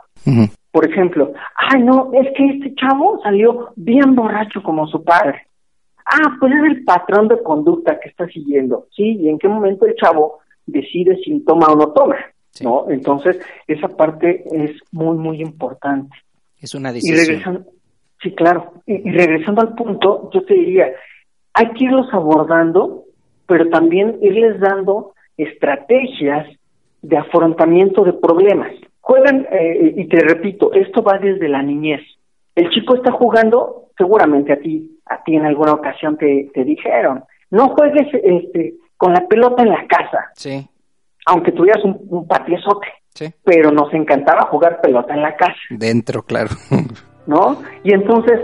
Por 0.71 0.89
ejemplo, 0.89 1.33
ay 1.55 1.83
no, 1.83 2.11
es 2.13 2.27
que 2.35 2.45
este 2.45 2.75
chavo 2.75 3.19
salió 3.23 3.69
bien 3.75 4.15
borracho 4.15 4.61
como 4.61 4.87
su 4.87 5.03
padre. 5.03 5.47
Ah, 6.05 6.37
pues 6.39 6.53
es 6.53 6.63
el 6.63 6.83
patrón 6.83 7.27
de 7.27 7.41
conducta 7.43 7.99
que 7.99 8.09
está 8.09 8.27
siguiendo, 8.27 8.87
¿sí? 8.95 9.17
Y 9.19 9.29
en 9.29 9.37
qué 9.37 9.47
momento 9.47 9.85
el 9.85 9.95
chavo 9.95 10.39
decide 10.65 11.17
si 11.23 11.39
toma 11.41 11.67
o 11.67 11.75
no 11.75 11.91
toma, 11.91 12.17
¿no? 12.61 12.89
Entonces, 12.89 13.39
esa 13.67 13.87
parte 13.89 14.43
es 14.51 14.71
muy, 14.91 15.17
muy 15.17 15.41
importante. 15.41 16.15
Es 16.59 16.73
una 16.73 16.91
decisión. 16.91 17.65
sí, 18.21 18.31
claro. 18.33 18.73
Y, 18.85 19.09
regresando 19.11 19.61
al 19.61 19.75
punto, 19.75 20.29
yo 20.33 20.43
te 20.43 20.55
diría, 20.55 20.87
hay 21.53 21.69
que 21.73 21.85
irlos 21.85 22.07
abordando, 22.11 23.03
pero 23.47 23.69
también 23.69 24.17
irles 24.21 24.59
dando 24.59 25.13
estrategias 25.37 26.47
de 27.01 27.17
afrontamiento 27.17 28.03
de 28.03 28.13
problemas. 28.13 28.71
Juegan, 29.01 29.47
eh, 29.51 29.93
y 29.97 30.07
te 30.07 30.19
repito, 30.19 30.73
esto 30.73 31.01
va 31.01 31.17
desde 31.17 31.47
la 31.47 31.61
niñez. 31.61 32.01
El 32.55 32.69
chico 32.69 32.95
está 32.95 33.11
jugando, 33.11 33.89
seguramente 33.97 34.53
a 34.53 34.59
ti, 34.59 34.99
a 35.05 35.23
ti 35.23 35.35
en 35.35 35.45
alguna 35.45 35.73
ocasión 35.73 36.17
te, 36.17 36.49
te 36.53 36.63
dijeron, 36.63 37.23
no 37.51 37.69
juegues 37.69 38.07
este, 38.13 38.75
con 38.97 39.13
la 39.13 39.27
pelota 39.27 39.63
en 39.63 39.69
la 39.69 39.87
casa. 39.87 40.29
Sí. 40.33 40.67
Aunque 41.25 41.51
tuvieras 41.51 41.83
un, 41.83 41.99
un 42.09 42.27
patiezote. 42.27 42.87
Sí. 43.13 43.33
Pero 43.43 43.71
nos 43.71 43.93
encantaba 43.93 44.47
jugar 44.47 44.81
pelota 44.81 45.13
en 45.13 45.21
la 45.21 45.35
casa. 45.35 45.57
Dentro, 45.71 46.21
claro. 46.21 46.49
¿No? 47.27 47.61
Y 47.83 47.93
entonces, 47.93 48.39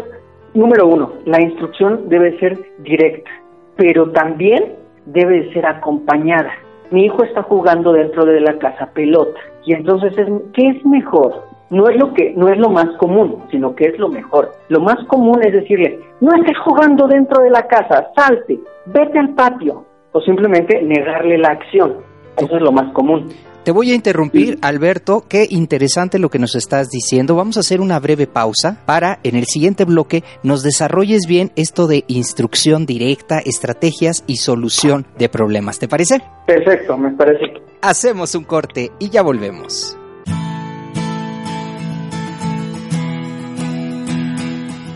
número 0.54 0.88
uno, 0.88 1.14
la 1.26 1.42
instrucción 1.42 2.10
debe 2.10 2.38
ser 2.40 2.58
directa, 2.80 3.30
pero 3.76 4.12
también 4.12 4.76
debe 5.06 5.52
ser 5.54 5.66
acompañada 5.66 6.52
mi 6.92 7.06
hijo 7.06 7.24
está 7.24 7.44
jugando 7.44 7.94
dentro 7.94 8.26
de 8.26 8.42
la 8.42 8.58
casa 8.58 8.88
pelota 8.94 9.40
y 9.66 9.74
entonces 9.74 10.18
es, 10.18 10.28
¿qué 10.54 10.70
es 10.70 10.86
mejor? 10.86 11.44
No 11.70 11.90
es 11.90 11.98
lo 11.98 12.14
que 12.14 12.34
no 12.36 12.48
es 12.50 12.58
lo 12.58 12.70
más 12.70 12.88
común, 12.98 13.44
sino 13.50 13.76
que 13.76 13.86
es 13.86 13.98
lo 13.98 14.08
mejor. 14.08 14.52
Lo 14.70 14.80
más 14.80 15.04
común 15.08 15.42
es 15.44 15.52
decirle, 15.52 16.00
no 16.22 16.34
estés 16.36 16.58
jugando 16.60 17.08
dentro 17.08 17.42
de 17.44 17.50
la 17.50 17.68
casa, 17.68 18.12
salte, 18.16 18.60
vete 18.86 19.18
al 19.18 19.34
patio 19.34 19.86
o 20.12 20.22
simplemente 20.22 20.82
negarle 20.82 21.38
la 21.38 21.50
acción. 21.50 21.96
Eso 22.38 22.56
es 22.56 22.62
lo 22.62 22.72
más 22.72 22.92
común. 22.94 23.30
Te 23.66 23.72
voy 23.72 23.92
a 23.92 23.96
interrumpir, 23.96 24.60
Alberto. 24.62 25.26
Qué 25.28 25.48
interesante 25.50 26.20
lo 26.20 26.30
que 26.30 26.38
nos 26.38 26.54
estás 26.54 26.92
diciendo. 26.92 27.36
Vamos 27.36 27.58
a 27.58 27.62
hacer 27.62 27.82
una 27.82 28.00
breve 28.00 28.28
pausa 28.28 28.78
para 28.86 29.18
en 29.24 29.36
el 29.36 29.46
siguiente 29.46 29.86
bloque 29.86 30.24
nos 30.44 30.62
desarrolles 30.62 31.26
bien 31.28 31.52
esto 31.56 31.88
de 31.88 32.04
instrucción 32.08 32.86
directa, 32.86 33.40
estrategias 33.40 34.24
y 34.28 34.38
solución 34.38 35.08
de 35.18 35.30
problemas. 35.30 35.80
¿Te 35.80 35.88
parece? 35.88 36.22
Perfecto, 36.46 36.96
me 36.96 37.10
parece. 37.14 37.54
Hacemos 37.82 38.36
un 38.36 38.44
corte 38.44 38.92
y 39.00 39.10
ya 39.10 39.24
volvemos. 39.24 39.98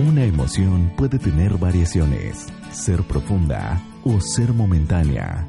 Una 0.08 0.24
emoción 0.24 0.93
puede 0.96 1.17
tener 1.17 1.58
variaciones, 1.58 2.46
ser 2.69 3.01
profunda 3.01 3.81
o 4.05 4.22
ser 4.22 4.53
momentánea 4.53 5.49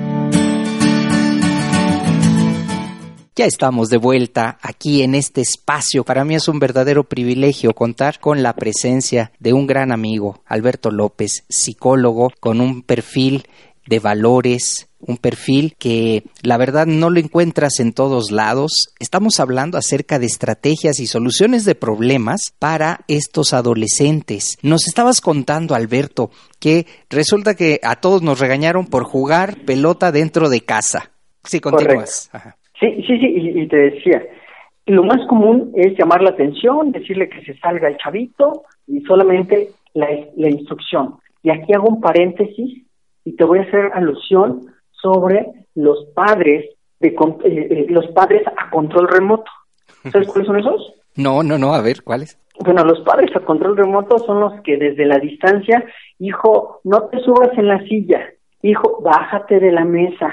Ya 3.41 3.47
estamos 3.47 3.89
de 3.89 3.97
vuelta 3.97 4.59
aquí 4.61 5.01
en 5.01 5.15
este 5.15 5.41
espacio. 5.41 6.03
Para 6.03 6.23
mí 6.23 6.35
es 6.35 6.47
un 6.47 6.59
verdadero 6.59 7.05
privilegio 7.05 7.73
contar 7.73 8.19
con 8.19 8.43
la 8.43 8.53
presencia 8.53 9.31
de 9.39 9.51
un 9.51 9.65
gran 9.65 9.91
amigo, 9.91 10.43
Alberto 10.45 10.91
López, 10.91 11.43
psicólogo, 11.49 12.31
con 12.39 12.61
un 12.61 12.83
perfil 12.83 13.47
de 13.87 13.97
valores, 13.97 14.89
un 14.99 15.17
perfil 15.17 15.75
que 15.79 16.23
la 16.43 16.57
verdad 16.57 16.85
no 16.85 17.09
lo 17.09 17.19
encuentras 17.19 17.79
en 17.79 17.93
todos 17.93 18.29
lados. 18.29 18.93
Estamos 18.99 19.39
hablando 19.39 19.79
acerca 19.79 20.19
de 20.19 20.27
estrategias 20.27 20.99
y 20.99 21.07
soluciones 21.07 21.65
de 21.65 21.73
problemas 21.73 22.53
para 22.59 23.03
estos 23.07 23.53
adolescentes. 23.53 24.59
Nos 24.61 24.85
estabas 24.85 25.19
contando, 25.19 25.73
Alberto, 25.73 26.29
que 26.59 26.85
resulta 27.09 27.55
que 27.55 27.79
a 27.81 27.95
todos 27.95 28.21
nos 28.21 28.37
regañaron 28.37 28.85
por 28.85 29.03
jugar 29.03 29.65
pelota 29.65 30.11
dentro 30.11 30.47
de 30.47 30.61
casa. 30.61 31.09
Sí, 31.43 31.59
continúas. 31.59 32.29
Sí, 32.81 33.03
sí, 33.05 33.19
sí, 33.19 33.51
y, 33.55 33.67
te 33.67 33.77
decía, 33.77 34.23
lo 34.87 35.03
más 35.03 35.25
común 35.27 35.71
es 35.75 35.95
llamar 35.99 36.23
la 36.23 36.31
atención, 36.31 36.91
decirle 36.91 37.29
que 37.29 37.45
se 37.45 37.55
salga 37.59 37.87
el 37.87 37.97
chavito 37.97 38.63
y 38.87 39.01
solamente 39.01 39.69
la, 39.93 40.09
instrucción. 40.49 41.15
Y 41.43 41.51
aquí 41.51 41.73
hago 41.73 41.89
un 41.89 42.01
paréntesis 42.01 42.83
y 43.23 43.35
te 43.35 43.43
voy 43.43 43.59
a 43.59 43.63
hacer 43.63 43.91
alusión 43.93 44.61
sobre 44.89 45.45
los 45.75 46.05
padres 46.15 46.71
de 46.99 47.09
eh, 47.09 47.15
eh, 47.45 47.85
los 47.89 48.07
padres 48.07 48.41
a 48.47 48.71
control 48.71 49.07
remoto. 49.07 49.51
¿Sabes 50.11 50.27
cuáles 50.27 50.47
son 50.47 50.59
esos? 50.59 50.93
No, 51.17 51.43
no, 51.43 51.57
no, 51.57 51.73
a 51.73 51.81
ver, 51.81 52.03
¿cuáles? 52.03 52.39
Bueno, 52.63 52.85
los 52.85 53.01
padres 53.01 53.35
a 53.35 53.41
control 53.41 53.75
remoto 53.75 54.17
son 54.19 54.39
los 54.39 54.61
que 54.61 54.77
desde 54.77 55.05
la 55.05 55.17
distancia, 55.17 55.83
hijo, 56.19 56.79
no 56.85 57.09
te 57.09 57.19
subas 57.19 57.49
en 57.57 57.67
la 57.67 57.83
silla, 57.83 58.29
hijo, 58.61 59.01
bájate 59.01 59.59
de 59.59 59.73
la 59.73 59.83
mesa, 59.83 60.31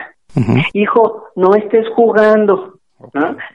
Hijo, 0.73 1.25
no 1.37 1.55
estés 1.55 1.87
jugando, 1.95 2.79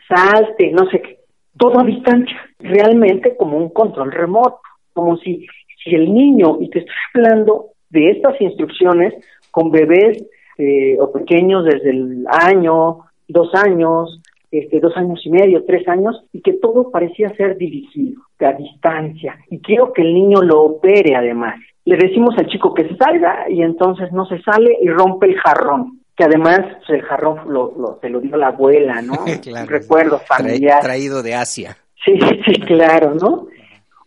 salte, 0.08 0.72
no 0.72 0.90
sé 0.90 1.02
qué. 1.02 1.18
Todo 1.58 1.80
a 1.80 1.84
distancia, 1.84 2.36
realmente 2.60 3.38
como 3.38 3.58
un 3.58 3.70
control 3.70 4.12
remoto, 4.12 4.60
como 4.94 5.18
si, 5.18 5.46
si 5.84 5.96
el 5.96 6.12
niño, 6.12 6.58
y 6.60 6.70
te 6.70 6.80
estoy 6.80 6.96
hablando 7.14 7.68
de 7.90 8.12
estas 8.12 8.40
instrucciones 8.42 9.14
con 9.52 9.72
bebés 9.72 10.26
eh, 10.58 10.98
o 11.00 11.12
pequeños 11.12 11.64
desde 11.66 11.92
el 11.92 12.26
año, 12.28 13.02
dos 13.28 13.54
años, 13.54 14.20
este, 14.50 14.80
dos 14.80 14.98
años 14.98 15.22
y 15.26 15.30
medio, 15.30 15.64
tres 15.66 15.88
años, 15.88 16.24
y 16.34 16.42
que 16.42 16.54
todo 16.54 16.90
parecía 16.90 17.36
ser 17.36 17.58
dirigido, 17.58 18.22
a 18.40 18.54
distancia. 18.54 19.38
Y 19.50 19.60
quiero 19.60 19.94
que 19.94 20.02
el 20.02 20.14
niño 20.14 20.42
lo 20.42 20.64
opere 20.64 21.16
además. 21.16 21.56
Le 21.86 21.98
decimos 21.98 22.36
al 22.38 22.48
chico 22.48 22.74
que 22.74 22.88
se 22.88 22.96
salga 22.98 23.50
y 23.50 23.62
entonces 23.62 24.12
no 24.12 24.26
se 24.26 24.42
sale 24.42 24.78
y 24.82 24.88
rompe 24.88 25.28
el 25.28 25.40
jarrón 25.40 26.03
que 26.16 26.24
además 26.24 26.60
el 26.88 27.02
jarrón 27.02 27.52
lo, 27.52 27.74
lo, 27.78 28.00
se 28.00 28.10
lo 28.10 28.20
dio 28.20 28.38
la 28.38 28.48
abuela, 28.48 29.02
¿no? 29.02 29.14
claro, 29.42 29.70
recuerdo 29.70 30.20
familiar. 30.20 30.82
traído 30.82 31.24
de 31.24 31.36
Asia. 31.36 31.78
Sí, 32.04 32.20
sí, 32.46 32.62
claro, 32.62 33.16
¿no? 33.16 33.48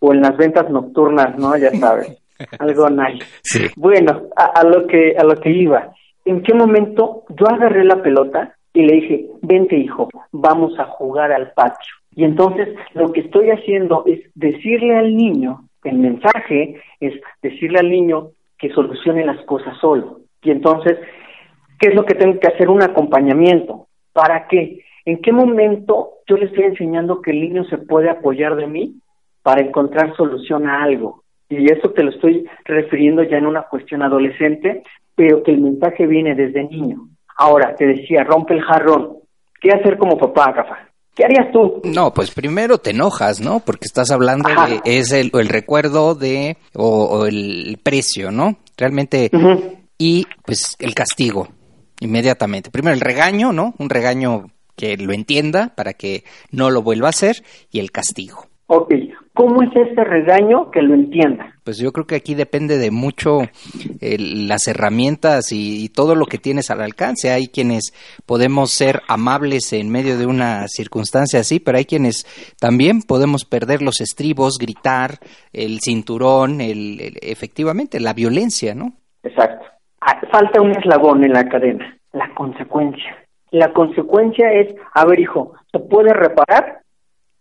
O 0.00 0.12
en 0.12 0.20
las 0.20 0.36
ventas 0.36 0.70
nocturnas, 0.70 1.36
¿no? 1.38 1.56
Ya 1.56 1.70
sabes, 1.72 2.18
algo 2.58 2.88
nice. 2.90 3.24
Sí. 3.42 3.66
Bueno, 3.76 4.22
a, 4.36 4.62
lo 4.64 4.86
que 4.86 5.16
a 5.18 5.24
lo 5.24 5.34
que 5.36 5.50
iba. 5.50 5.92
¿En 6.24 6.42
qué 6.42 6.54
momento 6.54 7.24
yo 7.30 7.46
agarré 7.48 7.84
la 7.84 8.02
pelota 8.02 8.54
y 8.72 8.82
le 8.82 8.94
dije, 8.96 9.26
vente 9.42 9.76
hijo, 9.76 10.08
vamos 10.32 10.78
a 10.78 10.84
jugar 10.84 11.32
al 11.32 11.52
patio? 11.52 11.92
Y 12.14 12.24
entonces 12.24 12.68
lo 12.94 13.12
que 13.12 13.20
estoy 13.20 13.50
haciendo 13.50 14.04
es 14.06 14.20
decirle 14.34 14.96
al 14.96 15.16
niño, 15.16 15.64
el 15.84 15.98
mensaje 15.98 16.80
es 17.00 17.14
decirle 17.42 17.78
al 17.78 17.90
niño 17.90 18.30
que 18.58 18.70
solucione 18.70 19.24
las 19.24 19.44
cosas 19.44 19.76
solo. 19.80 20.20
Y 20.42 20.50
entonces 20.50 20.98
¿Qué 21.78 21.88
es 21.88 21.94
lo 21.94 22.04
que 22.04 22.14
tengo 22.14 22.38
que 22.38 22.48
hacer? 22.48 22.68
Un 22.68 22.82
acompañamiento. 22.82 23.86
¿Para 24.12 24.46
qué? 24.48 24.80
¿En 25.04 25.20
qué 25.20 25.32
momento 25.32 26.14
yo 26.26 26.36
le 26.36 26.46
estoy 26.46 26.64
enseñando 26.64 27.20
que 27.20 27.30
el 27.30 27.40
niño 27.40 27.64
se 27.64 27.78
puede 27.78 28.10
apoyar 28.10 28.56
de 28.56 28.66
mí 28.66 29.00
para 29.42 29.62
encontrar 29.62 30.16
solución 30.16 30.66
a 30.68 30.82
algo? 30.82 31.22
Y 31.48 31.70
eso 31.70 31.90
te 31.90 32.02
lo 32.02 32.10
estoy 32.10 32.44
refiriendo 32.64 33.22
ya 33.22 33.36
en 33.36 33.46
una 33.46 33.62
cuestión 33.62 34.02
adolescente, 34.02 34.82
pero 35.14 35.42
que 35.42 35.52
el 35.52 35.60
mensaje 35.60 36.06
viene 36.06 36.34
desde 36.34 36.64
niño. 36.64 37.08
Ahora, 37.36 37.74
te 37.76 37.86
decía, 37.86 38.24
rompe 38.24 38.54
el 38.54 38.62
jarrón. 38.62 39.18
¿Qué 39.60 39.70
hacer 39.70 39.96
como 39.96 40.18
papá, 40.18 40.50
Rafa? 40.50 40.88
¿Qué 41.14 41.24
harías 41.24 41.52
tú? 41.52 41.80
No, 41.84 42.12
pues 42.12 42.30
primero 42.32 42.78
te 42.78 42.90
enojas, 42.90 43.40
¿no? 43.40 43.60
Porque 43.60 43.86
estás 43.86 44.10
hablando 44.10 44.48
de 44.48 44.80
es 44.84 45.12
el, 45.12 45.30
el 45.32 45.48
recuerdo 45.48 46.14
de 46.14 46.56
o, 46.74 47.26
el 47.26 47.78
precio, 47.82 48.30
¿no? 48.30 48.56
Realmente 48.76 49.30
y 49.98 50.26
pues 50.44 50.76
el 50.78 50.94
castigo 50.94 51.48
inmediatamente. 52.00 52.70
Primero 52.70 52.94
el 52.94 53.00
regaño, 53.00 53.52
¿no? 53.52 53.74
Un 53.78 53.90
regaño 53.90 54.46
que 54.76 54.96
lo 54.96 55.12
entienda 55.12 55.72
para 55.74 55.94
que 55.94 56.24
no 56.50 56.70
lo 56.70 56.82
vuelva 56.82 57.08
a 57.08 57.10
hacer 57.10 57.36
y 57.70 57.80
el 57.80 57.90
castigo. 57.90 58.46
Ok, 58.68 58.92
¿cómo 59.32 59.62
es 59.62 59.70
ese 59.76 60.02
regaño 60.02 60.72
que 60.72 60.82
lo 60.82 60.94
entienda? 60.94 61.54
Pues 61.62 61.78
yo 61.78 61.92
creo 61.92 62.06
que 62.06 62.16
aquí 62.16 62.34
depende 62.34 62.78
de 62.78 62.90
mucho 62.90 63.42
las 64.00 64.66
herramientas 64.66 65.52
y, 65.52 65.88
todo 65.90 66.16
lo 66.16 66.26
que 66.26 66.38
tienes 66.38 66.70
al 66.70 66.82
alcance. 66.82 67.30
Hay 67.30 67.46
quienes 67.46 67.94
podemos 68.26 68.72
ser 68.72 69.02
amables 69.06 69.72
en 69.72 69.88
medio 69.88 70.18
de 70.18 70.26
una 70.26 70.66
circunstancia 70.66 71.40
así, 71.40 71.60
pero 71.60 71.78
hay 71.78 71.84
quienes 71.84 72.26
también 72.58 73.02
podemos 73.02 73.44
perder 73.44 73.82
los 73.82 74.00
estribos, 74.00 74.58
gritar, 74.58 75.20
el 75.52 75.78
cinturón, 75.80 76.60
el, 76.60 77.18
efectivamente 77.22 78.00
la 78.00 78.14
violencia, 78.14 78.74
¿no? 78.74 78.94
Exacto. 79.22 79.64
Ah, 80.08 80.20
falta 80.30 80.60
un 80.60 80.70
eslabón 80.70 81.24
en 81.24 81.32
la 81.32 81.48
cadena, 81.48 81.98
la 82.12 82.32
consecuencia. 82.34 83.16
La 83.50 83.72
consecuencia 83.72 84.52
es, 84.52 84.72
a 84.94 85.04
ver 85.04 85.18
hijo, 85.18 85.54
¿se 85.72 85.80
puede 85.80 86.12
reparar? 86.12 86.82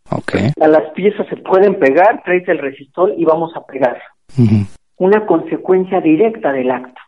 Okay. 0.10 0.50
A 0.60 0.68
las 0.68 0.92
piezas 0.94 1.28
se 1.28 1.38
pueden 1.38 1.78
pegar, 1.78 2.24
traes 2.24 2.48
el 2.48 2.58
resistor 2.58 3.14
y 3.16 3.24
vamos 3.24 3.56
a 3.56 3.64
pegar. 3.68 4.02
Una 4.98 5.28
consecuencia 5.28 6.02
directa 6.02 6.52
del 6.52 6.72
acto. 6.72 7.00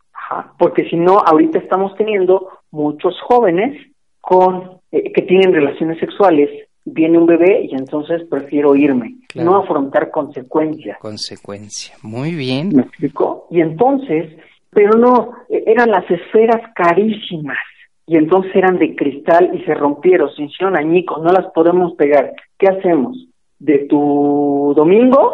Porque 0.59 0.87
si 0.89 0.95
no, 0.95 1.19
ahorita 1.19 1.57
estamos 1.57 1.95
teniendo 1.95 2.49
muchos 2.69 3.19
jóvenes 3.21 3.81
con 4.21 4.79
eh, 4.91 5.11
que 5.11 5.23
tienen 5.23 5.53
relaciones 5.53 5.99
sexuales, 5.99 6.49
viene 6.85 7.17
un 7.17 7.25
bebé 7.25 7.67
y 7.69 7.73
entonces 7.75 8.23
prefiero 8.29 8.75
irme, 8.75 9.15
no 9.33 9.55
afrontar 9.55 10.11
consecuencias. 10.11 10.99
Consecuencia, 10.99 11.95
muy 12.03 12.35
bien. 12.35 12.69
¿Me 12.75 12.83
explico? 12.83 13.47
Y 13.49 13.61
entonces, 13.61 14.37
pero 14.77 14.95
no, 14.95 15.31
e, 15.49 15.63
eran 15.65 15.89
las 15.89 16.07
esferas 16.07 16.61
carísimas 16.75 17.57
y 18.05 18.15
entonces 18.15 18.55
eran 18.55 18.77
de 18.77 18.95
cristal 18.95 19.49
y 19.51 19.63
se 19.63 19.73
rompieron, 19.73 20.29
se 20.35 20.43
hicieron 20.43 20.77
añicos, 20.77 21.19
no 21.23 21.31
las 21.31 21.47
podemos 21.47 21.95
pegar. 21.95 22.33
¿Qué 22.59 22.67
hacemos? 22.67 23.17
De 23.57 23.79
tu 23.89 24.75
domingo 24.77 25.33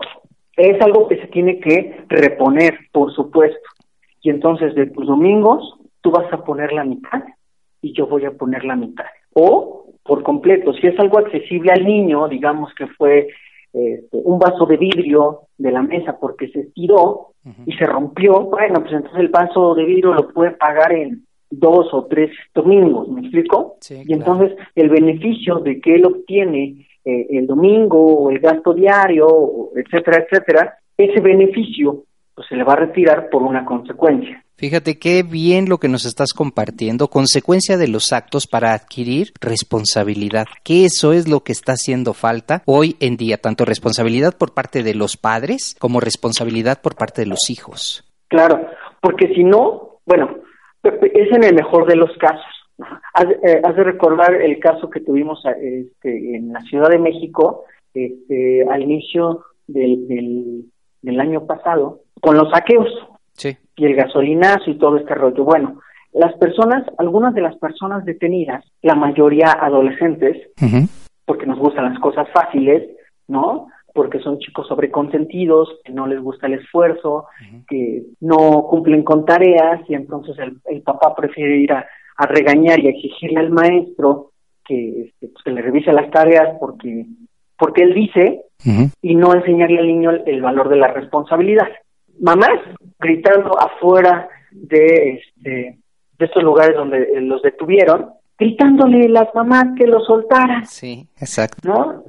es 0.56 0.82
algo 0.82 1.10
que 1.10 1.18
se 1.18 1.28
tiene 1.28 1.60
que 1.60 2.06
reponer, 2.08 2.74
por 2.94 3.14
supuesto. 3.14 3.60
Y 4.22 4.30
entonces 4.30 4.76
de 4.76 4.86
tus 4.86 5.06
domingos 5.06 5.74
tú 6.00 6.12
vas 6.12 6.32
a 6.32 6.46
poner 6.46 6.72
la 6.72 6.86
mitad 6.86 7.24
y 7.82 7.92
yo 7.92 8.08
voy 8.08 8.24
a 8.24 8.32
poner 8.32 8.64
la 8.64 8.78
mitad. 8.78 9.08
O 9.34 9.88
por 10.04 10.24
completo, 10.24 10.72
si 10.72 10.88
es 10.88 10.98
algo 11.02 11.20
accesible 11.20 11.74
al 11.74 11.84
niño, 11.84 12.30
digamos 12.30 12.74
que 12.76 12.88
fue 12.88 13.28
este, 13.74 14.22
un 14.24 14.40
vaso 14.40 14.66
de 14.68 14.78
vidrio 14.78 15.42
de 15.58 15.72
la 15.74 15.82
mesa 15.82 16.18
porque 16.18 16.48
se 16.48 16.62
estiró 16.62 17.33
y 17.66 17.74
se 17.74 17.86
rompió, 17.86 18.42
bueno, 18.42 18.82
pues 18.82 18.94
entonces 18.94 19.20
el 19.20 19.28
vaso 19.28 19.76
de 19.76 19.84
vidrio 19.84 20.14
lo 20.14 20.30
puede 20.30 20.52
pagar 20.52 20.94
en 20.94 21.26
dos 21.50 21.94
o 21.94 22.06
tres 22.06 22.32
domingos, 22.54 23.08
¿me 23.10 23.22
explico? 23.22 23.78
y 23.90 24.14
entonces 24.14 24.56
el 24.76 24.90
beneficio 24.90 25.60
de 25.60 25.80
que 25.80 25.96
él 25.96 26.06
obtiene 26.06 26.88
eh, 27.06 27.28
el 27.32 27.48
domingo 27.48 28.00
o 28.00 28.32
el 28.32 28.40
gasto 28.40 28.74
diario, 28.74 29.70
etcétera, 29.76 30.26
etcétera, 30.26 30.78
ese 30.98 31.20
beneficio 31.20 32.06
pues 32.34 32.48
se 32.48 32.56
le 32.56 32.64
va 32.64 32.74
a 32.74 32.78
retirar 32.78 33.30
por 33.30 33.44
una 33.44 33.64
consecuencia. 33.66 34.43
Fíjate 34.56 35.00
qué 35.00 35.24
bien 35.24 35.68
lo 35.68 35.80
que 35.80 35.90
nos 35.90 36.06
estás 36.06 36.34
compartiendo, 36.34 37.08
consecuencia 37.08 37.78
de 37.78 37.88
los 37.88 38.14
actos 38.14 38.48
para 38.48 38.74
adquirir 38.74 39.34
responsabilidad, 39.42 40.46
que 40.64 40.86
eso 40.86 41.12
es 41.12 41.28
lo 41.28 41.42
que 41.42 41.52
está 41.52 41.74
haciendo 41.74 42.14
falta 42.14 42.62
hoy 42.66 42.96
en 43.00 43.18
día, 43.18 43.38
tanto 43.38 43.66
responsabilidad 43.66 44.38
por 44.38 44.54
parte 44.54 44.84
de 44.84 44.94
los 44.94 45.18
padres 45.18 45.76
como 45.80 46.00
responsabilidad 46.00 46.82
por 46.82 46.96
parte 46.96 47.22
de 47.22 47.28
los 47.28 47.50
hijos. 47.50 48.04
Claro, 48.28 48.68
porque 49.02 49.34
si 49.34 49.44
no, 49.44 50.00
bueno, 50.06 50.38
es 50.84 51.32
en 51.32 51.44
el 51.44 51.56
mejor 51.56 51.88
de 51.88 51.96
los 51.96 52.12
casos. 52.18 52.46
Eh, 53.44 53.62
has, 53.64 53.76
de 53.76 53.84
recordar 53.84 54.34
el 54.34 54.60
caso 54.60 54.90
que 54.90 55.00
tuvimos 55.00 55.44
este, 55.46 56.36
en 56.36 56.52
la 56.52 56.62
Ciudad 56.62 56.90
de 56.90 56.98
México 56.98 57.66
este, 57.94 58.66
al 58.68 58.82
inicio 58.82 59.46
del, 59.68 60.66
del, 61.02 61.20
año 61.20 61.46
pasado 61.46 62.02
con 62.20 62.36
los 62.36 62.50
saqueos 62.50 62.88
y 63.76 63.86
el 63.86 63.96
gasolinazo 63.96 64.70
y 64.70 64.78
todo 64.78 64.98
este 64.98 65.16
rollo. 65.16 65.44
Bueno, 65.44 65.82
las 66.14 66.34
personas, 66.38 66.86
algunas 66.98 67.34
de 67.34 67.42
las 67.42 67.56
personas 67.58 68.06
detenidas, 68.06 68.64
la 68.82 68.96
mayoría 68.96 69.52
adolescentes, 69.52 70.38
porque 71.26 71.46
nos 71.46 71.60
gustan 71.60 71.86
las 71.86 72.00
cosas 72.00 72.28
fáciles, 72.32 72.90
¿no? 73.28 73.68
porque 73.94 74.20
son 74.20 74.40
chicos 74.40 74.68
sobreconsentidos, 74.68 75.70
que 75.86 75.94
no 75.94 76.08
les 76.08 76.20
gusta 76.20 76.48
el 76.48 76.56
esfuerzo, 76.56 77.28
que 77.68 78.04
no 78.22 78.66
cumplen 78.70 79.04
con 79.04 79.24
tareas 79.24 79.82
y 79.88 79.94
entonces 79.94 80.36
el, 80.66 80.82
papá 80.82 81.16
prefiere 81.16 81.58
ir 81.58 81.72
a, 81.74 81.88
regañar 82.28 82.80
y 82.80 82.88
a 82.88 82.92
exigirle 82.92 83.40
al 83.40 83.52
maestro 83.52 84.32
que, 84.66 85.04
este, 85.06 85.28
pues, 85.28 85.44
que 85.44 85.52
le 85.52 85.62
revise 85.62 85.92
las 85.92 86.10
tareas 86.10 86.58
porque, 86.60 87.06
porque 87.58 87.84
él 87.84 87.94
dice 87.94 88.42
y 89.02 89.16
no 89.16 89.34
enseñarle 89.34 89.80
al 89.80 89.88
niño 89.88 90.12
el, 90.26 90.42
valor 90.42 90.70
de 90.70 90.78
la 90.78 90.88
responsabilidad. 90.88 91.68
Mamás 92.20 92.60
gritando 93.00 93.60
afuera 93.60 94.30
de, 94.52 95.20
este, 95.20 95.80
de 96.18 96.26
estos 96.26 96.44
lugares 96.44 96.76
donde 96.76 97.08
los 97.22 97.42
detuvieron, 97.42 98.12
gritándole 98.38 99.06
a 99.06 99.10
las 99.10 99.36
mamás 99.36 99.66
que 99.78 99.88
lo 99.88 100.00
soltaran. 100.02 100.66
Sí, 100.66 101.08
exacto. 101.20 101.68
¿No? 101.68 102.04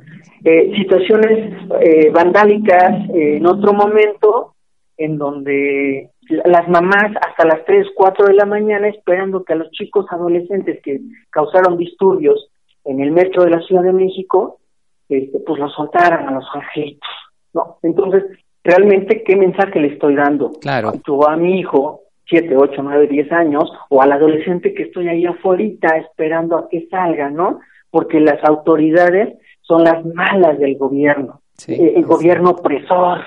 Eh, 0.45 0.77
situaciones 0.77 1.55
eh, 1.81 2.11
vandálicas 2.11 3.09
eh, 3.15 3.39
en 3.39 3.47
otro 3.47 3.73
momento 3.73 4.55
en 4.97 5.17
donde 5.17 6.11
las 6.29 6.69
mamás 6.69 7.13
hasta 7.21 7.47
las 7.47 7.65
3, 7.65 7.89
4 7.95 8.27
de 8.27 8.35
la 8.35 8.45
mañana 8.45 8.89
esperando 8.89 9.43
que 9.43 9.55
a 9.55 9.57
los 9.57 9.71
chicos 9.71 10.07
adolescentes 10.11 10.81
que 10.83 11.01
causaron 11.31 11.77
disturbios 11.77 12.51
en 12.85 13.01
el 13.01 13.11
metro 13.11 13.45
de 13.45 13.51
la 13.51 13.61
Ciudad 13.63 13.83
de 13.83 13.93
México, 13.93 14.61
este, 15.09 15.39
pues 15.41 15.59
los 15.59 15.73
soltaran 15.75 16.29
a 16.29 16.33
los 16.33 16.45
angelitos, 16.55 17.09
¿no? 17.53 17.79
Entonces, 17.83 18.25
realmente, 18.65 19.23
¿qué 19.23 19.37
mensaje 19.37 19.79
le 19.79 19.89
estoy 19.89 20.17
dando? 20.17 20.53
Claro. 20.61 20.93
A 21.29 21.37
mi 21.37 21.61
hijo, 21.61 22.01
7, 22.29 22.57
8, 22.57 22.83
9, 22.83 23.07
10 23.07 23.33
años, 23.33 23.71
o 23.91 24.03
al 24.03 24.13
adolescente 24.13 24.75
que 24.75 24.85
estoy 24.85 25.09
ahí 25.09 25.27
afuera 25.27 25.65
esperando 25.99 26.57
a 26.57 26.69
que 26.69 26.89
salga, 26.91 27.31
¿no? 27.31 27.61
Porque 27.91 28.19
las 28.19 28.43
autoridades 28.45 29.39
son 29.61 29.85
las 29.85 30.05
malas 30.05 30.59
del 30.59 30.77
gobierno, 30.77 31.43
eh, 31.69 31.93
el 31.97 32.05
gobierno 32.05 32.51
opresor. 32.51 33.21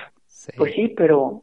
Pues 0.56 0.72
sí, 0.74 0.92
pero 0.96 1.42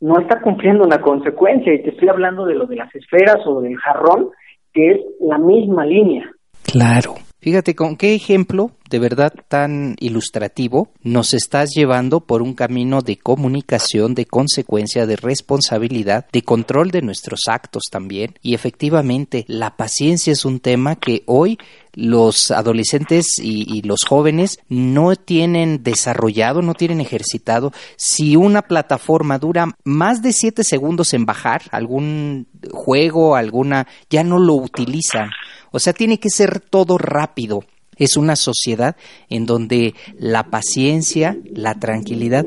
no 0.00 0.20
está 0.20 0.40
cumpliendo 0.40 0.84
una 0.84 1.00
consecuencia 1.00 1.72
y 1.72 1.82
te 1.82 1.90
estoy 1.90 2.08
hablando 2.08 2.46
de 2.46 2.54
lo 2.54 2.66
de 2.66 2.76
las 2.76 2.94
esferas 2.94 3.38
o 3.46 3.60
del 3.60 3.76
jarrón, 3.76 4.30
que 4.72 4.92
es 4.92 5.00
la 5.20 5.38
misma 5.38 5.84
línea. 5.84 6.30
Claro. 6.62 7.14
Fíjate 7.40 7.76
con 7.76 7.96
qué 7.96 8.14
ejemplo 8.14 8.72
de 8.90 8.98
verdad 8.98 9.32
tan 9.48 9.94
ilustrativo 10.00 10.88
nos 11.02 11.34
estás 11.34 11.70
llevando 11.74 12.20
por 12.20 12.42
un 12.42 12.54
camino 12.54 13.00
de 13.00 13.16
comunicación, 13.16 14.14
de 14.14 14.26
consecuencia, 14.26 15.06
de 15.06 15.16
responsabilidad, 15.16 16.26
de 16.32 16.42
control 16.42 16.90
de 16.90 17.02
nuestros 17.02 17.42
actos 17.46 17.84
también. 17.90 18.34
Y 18.42 18.54
efectivamente, 18.54 19.44
la 19.46 19.76
paciencia 19.76 20.32
es 20.32 20.44
un 20.44 20.58
tema 20.58 20.96
que 20.96 21.22
hoy 21.26 21.58
los 21.94 22.50
adolescentes 22.50 23.26
y, 23.38 23.82
los 23.82 24.00
jóvenes 24.08 24.58
no 24.68 25.16
tienen 25.16 25.82
desarrollado, 25.82 26.62
no 26.62 26.74
tienen 26.74 27.00
ejercitado. 27.00 27.72
Si 27.96 28.36
una 28.36 28.62
plataforma 28.62 29.38
dura 29.38 29.76
más 29.84 30.22
de 30.22 30.32
siete 30.32 30.62
segundos 30.64 31.14
en 31.14 31.26
bajar, 31.26 31.62
algún 31.72 32.46
juego, 32.72 33.34
alguna, 33.34 33.86
ya 34.10 34.22
no 34.22 34.38
lo 34.38 34.54
utilizan. 34.54 35.30
O 35.70 35.78
sea, 35.78 35.92
tiene 35.92 36.18
que 36.18 36.30
ser 36.30 36.60
todo 36.60 36.98
rápido. 36.98 37.64
Es 37.96 38.16
una 38.16 38.36
sociedad 38.36 38.96
en 39.28 39.44
donde 39.44 39.94
la 40.18 40.50
paciencia, 40.50 41.36
la 41.52 41.74
tranquilidad 41.74 42.46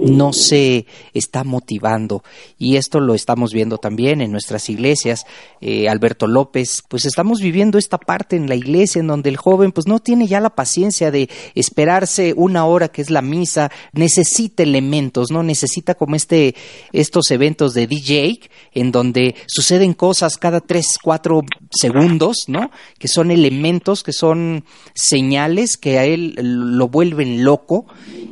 no 0.00 0.32
se 0.32 0.86
está 1.14 1.44
motivando. 1.44 2.22
Y 2.58 2.76
esto 2.76 3.00
lo 3.00 3.14
estamos 3.14 3.52
viendo 3.52 3.78
también 3.78 4.20
en 4.20 4.32
nuestras 4.32 4.68
iglesias. 4.68 5.24
Eh, 5.60 5.88
Alberto 5.88 6.26
López 6.26 6.82
pues 6.88 7.04
estamos 7.04 7.40
viviendo 7.40 7.78
esta 7.78 7.98
parte 7.98 8.36
en 8.36 8.48
la 8.48 8.54
iglesia 8.54 9.00
en 9.00 9.08
donde 9.08 9.28
el 9.28 9.36
joven 9.36 9.72
pues 9.72 9.86
no 9.86 10.00
tiene 10.00 10.26
ya 10.26 10.40
la 10.40 10.50
paciencia 10.50 11.10
de 11.10 11.28
esperarse 11.54 12.34
una 12.36 12.64
hora 12.64 12.88
que 12.88 13.02
es 13.02 13.10
la 13.10 13.22
misa 13.22 13.70
necesita 13.92 14.62
elementos 14.62 15.30
no 15.30 15.42
necesita 15.42 15.94
como 15.94 16.14
este 16.14 16.54
estos 16.92 17.30
eventos 17.30 17.74
de 17.74 17.86
DJ 17.86 18.40
en 18.72 18.92
donde 18.92 19.34
suceden 19.46 19.94
cosas 19.94 20.38
cada 20.38 20.60
tres 20.60 20.96
cuatro 21.02 21.42
segundos 21.70 22.44
no 22.46 22.70
que 22.98 23.08
son 23.08 23.30
elementos 23.30 24.02
que 24.02 24.12
son 24.12 24.64
señales 24.94 25.76
que 25.76 25.98
a 25.98 26.04
él 26.04 26.34
lo 26.38 26.88
vuelven 26.88 27.44
loco. 27.44 27.86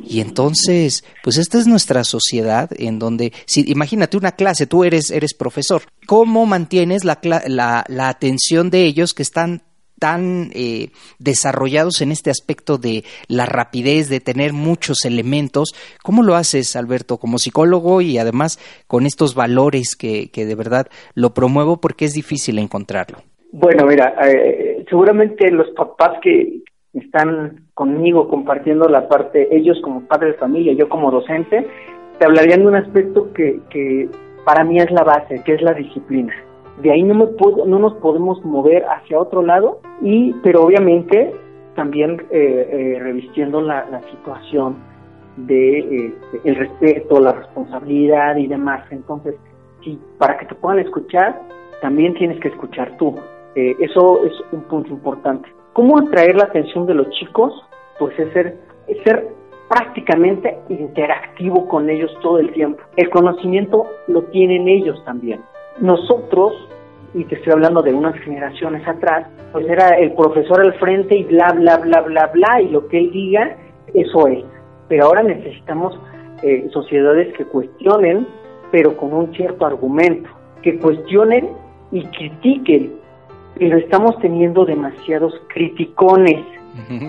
Y 0.09 0.21
entonces 0.21 1.03
pues 1.23 1.37
este 1.37 1.56
es 1.59 1.67
nuestra 1.67 2.03
sociedad 2.03 2.69
en 2.77 2.99
donde, 2.99 3.33
si, 3.45 3.63
imagínate 3.69 4.17
una 4.17 4.33
clase, 4.33 4.67
tú 4.67 4.83
eres, 4.83 5.11
eres 5.11 5.33
profesor, 5.33 5.83
¿cómo 6.05 6.45
mantienes 6.45 7.03
la, 7.03 7.19
la, 7.23 7.83
la 7.87 8.09
atención 8.09 8.69
de 8.69 8.85
ellos 8.85 9.13
que 9.13 9.23
están 9.23 9.61
tan 9.99 10.49
eh, 10.53 10.89
desarrollados 11.19 12.01
en 12.01 12.11
este 12.11 12.29
aspecto 12.29 12.77
de 12.77 13.03
la 13.27 13.45
rapidez, 13.45 14.09
de 14.09 14.19
tener 14.19 14.53
muchos 14.53 15.05
elementos. 15.05 15.73
¿Cómo 16.03 16.23
lo 16.23 16.35
haces, 16.35 16.75
Alberto, 16.75 17.17
como 17.17 17.39
psicólogo 17.39 18.01
y 18.01 18.17
además 18.17 18.59
con 18.87 19.05
estos 19.05 19.35
valores 19.35 19.95
que, 19.95 20.29
que 20.29 20.45
de 20.45 20.55
verdad 20.55 20.87
lo 21.15 21.33
promuevo 21.33 21.81
porque 21.81 22.05
es 22.05 22.13
difícil 22.13 22.59
encontrarlo? 22.59 23.19
Bueno, 23.51 23.85
mira, 23.85 24.13
eh, 24.27 24.85
seguramente 24.89 25.49
los 25.49 25.69
papás 25.71 26.19
que 26.21 26.61
están 26.99 27.61
conmigo 27.73 28.27
compartiendo 28.27 28.87
la 28.87 29.07
parte, 29.07 29.55
ellos 29.55 29.79
como 29.83 30.01
padres 30.01 30.33
de 30.33 30.39
familia, 30.39 30.73
yo 30.73 30.89
como 30.89 31.11
docente, 31.11 31.67
te 32.17 32.25
hablarían 32.25 32.61
de 32.61 32.67
un 32.67 32.75
aspecto 32.75 33.31
que, 33.33 33.59
que 33.69 34.09
para 34.45 34.63
mí 34.63 34.79
es 34.79 34.89
la 34.91 35.03
base, 35.03 35.41
que 35.43 35.53
es 35.53 35.61
la 35.61 35.73
disciplina. 35.73 36.33
De 36.81 36.91
ahí 36.91 37.03
no, 37.03 37.15
me 37.15 37.27
puedo, 37.27 37.65
no 37.65 37.79
nos 37.79 37.95
podemos 37.95 38.43
mover 38.45 38.85
hacia 38.85 39.19
otro 39.19 39.41
lado, 39.41 39.79
y, 40.01 40.33
pero 40.43 40.63
obviamente 40.63 41.33
también 41.75 42.21
eh, 42.31 42.69
eh, 42.71 42.99
revistiendo 42.99 43.61
la, 43.61 44.01
situación 44.11 44.77
de 45.37 45.79
eh, 45.79 46.13
el 46.43 46.55
respeto, 46.55 47.19
la 47.19 47.33
responsabilidad 47.33 48.37
y 48.37 48.47
demás. 48.47 48.83
Entonces, 48.91 49.35
si 49.83 49.99
para 50.17 50.37
que 50.37 50.45
te 50.45 50.55
puedan 50.55 50.79
escuchar, 50.79 51.41
también 51.81 52.13
tienes 52.15 52.39
que 52.39 52.47
escuchar 52.47 52.95
tú. 52.97 53.15
eso 53.55 54.23
es 54.25 54.33
un 54.51 54.61
punto 54.61 54.89
importante. 54.89 55.49
¿Cómo 55.77 55.99
atraer 55.99 56.35
la 56.35 56.45
atención 56.45 56.87
de 56.87 56.95
los 56.95 57.07
chicos? 57.11 57.53
Pues 57.99 58.17
es 58.17 58.33
ser, 58.33 58.57
es 58.87 58.97
ser 59.03 59.27
prácticamente 59.69 60.57
interactivo 60.69 61.67
con 61.67 61.87
ellos 61.87 62.09
todo 62.23 62.39
el 62.39 62.51
tiempo. 62.51 62.81
El 62.95 63.11
conocimiento 63.11 63.85
lo 64.07 64.23
tienen 64.23 64.67
ellos 64.67 64.99
también. 65.05 65.39
Nosotros, 65.79 66.53
y 67.13 67.25
te 67.25 67.35
estoy 67.35 67.53
hablando 67.53 67.83
de 67.83 67.93
unas 67.93 68.15
generaciones 68.21 68.87
atrás, 68.87 69.27
pues 69.51 69.69
era 69.69 69.89
el 69.99 70.13
profesor 70.13 70.61
al 70.61 70.73
frente 70.79 71.15
y 71.15 71.25
bla, 71.25 71.53
bla, 71.53 71.77
bla, 71.77 72.01
bla, 72.01 72.25
bla, 72.33 72.59
y 72.59 72.69
lo 72.69 72.87
que 72.87 72.97
él 72.97 73.11
diga, 73.11 73.55
eso 73.93 74.27
es. 74.29 74.43
Pero 74.87 75.05
ahora 75.05 75.21
necesitamos 75.21 75.95
eh, 76.41 76.67
sociedades 76.73 77.37
que 77.37 77.45
cuestionen, 77.45 78.25
pero 78.71 78.97
con 78.97 79.13
un 79.13 79.31
cierto 79.35 79.67
argumento, 79.67 80.27
que 80.63 80.79
cuestionen 80.79 81.49
y 81.91 82.03
critiquen, 82.05 82.93
pero 83.57 83.77
estamos 83.77 84.17
teniendo 84.19 84.65
demasiados 84.65 85.33
criticones 85.47 86.45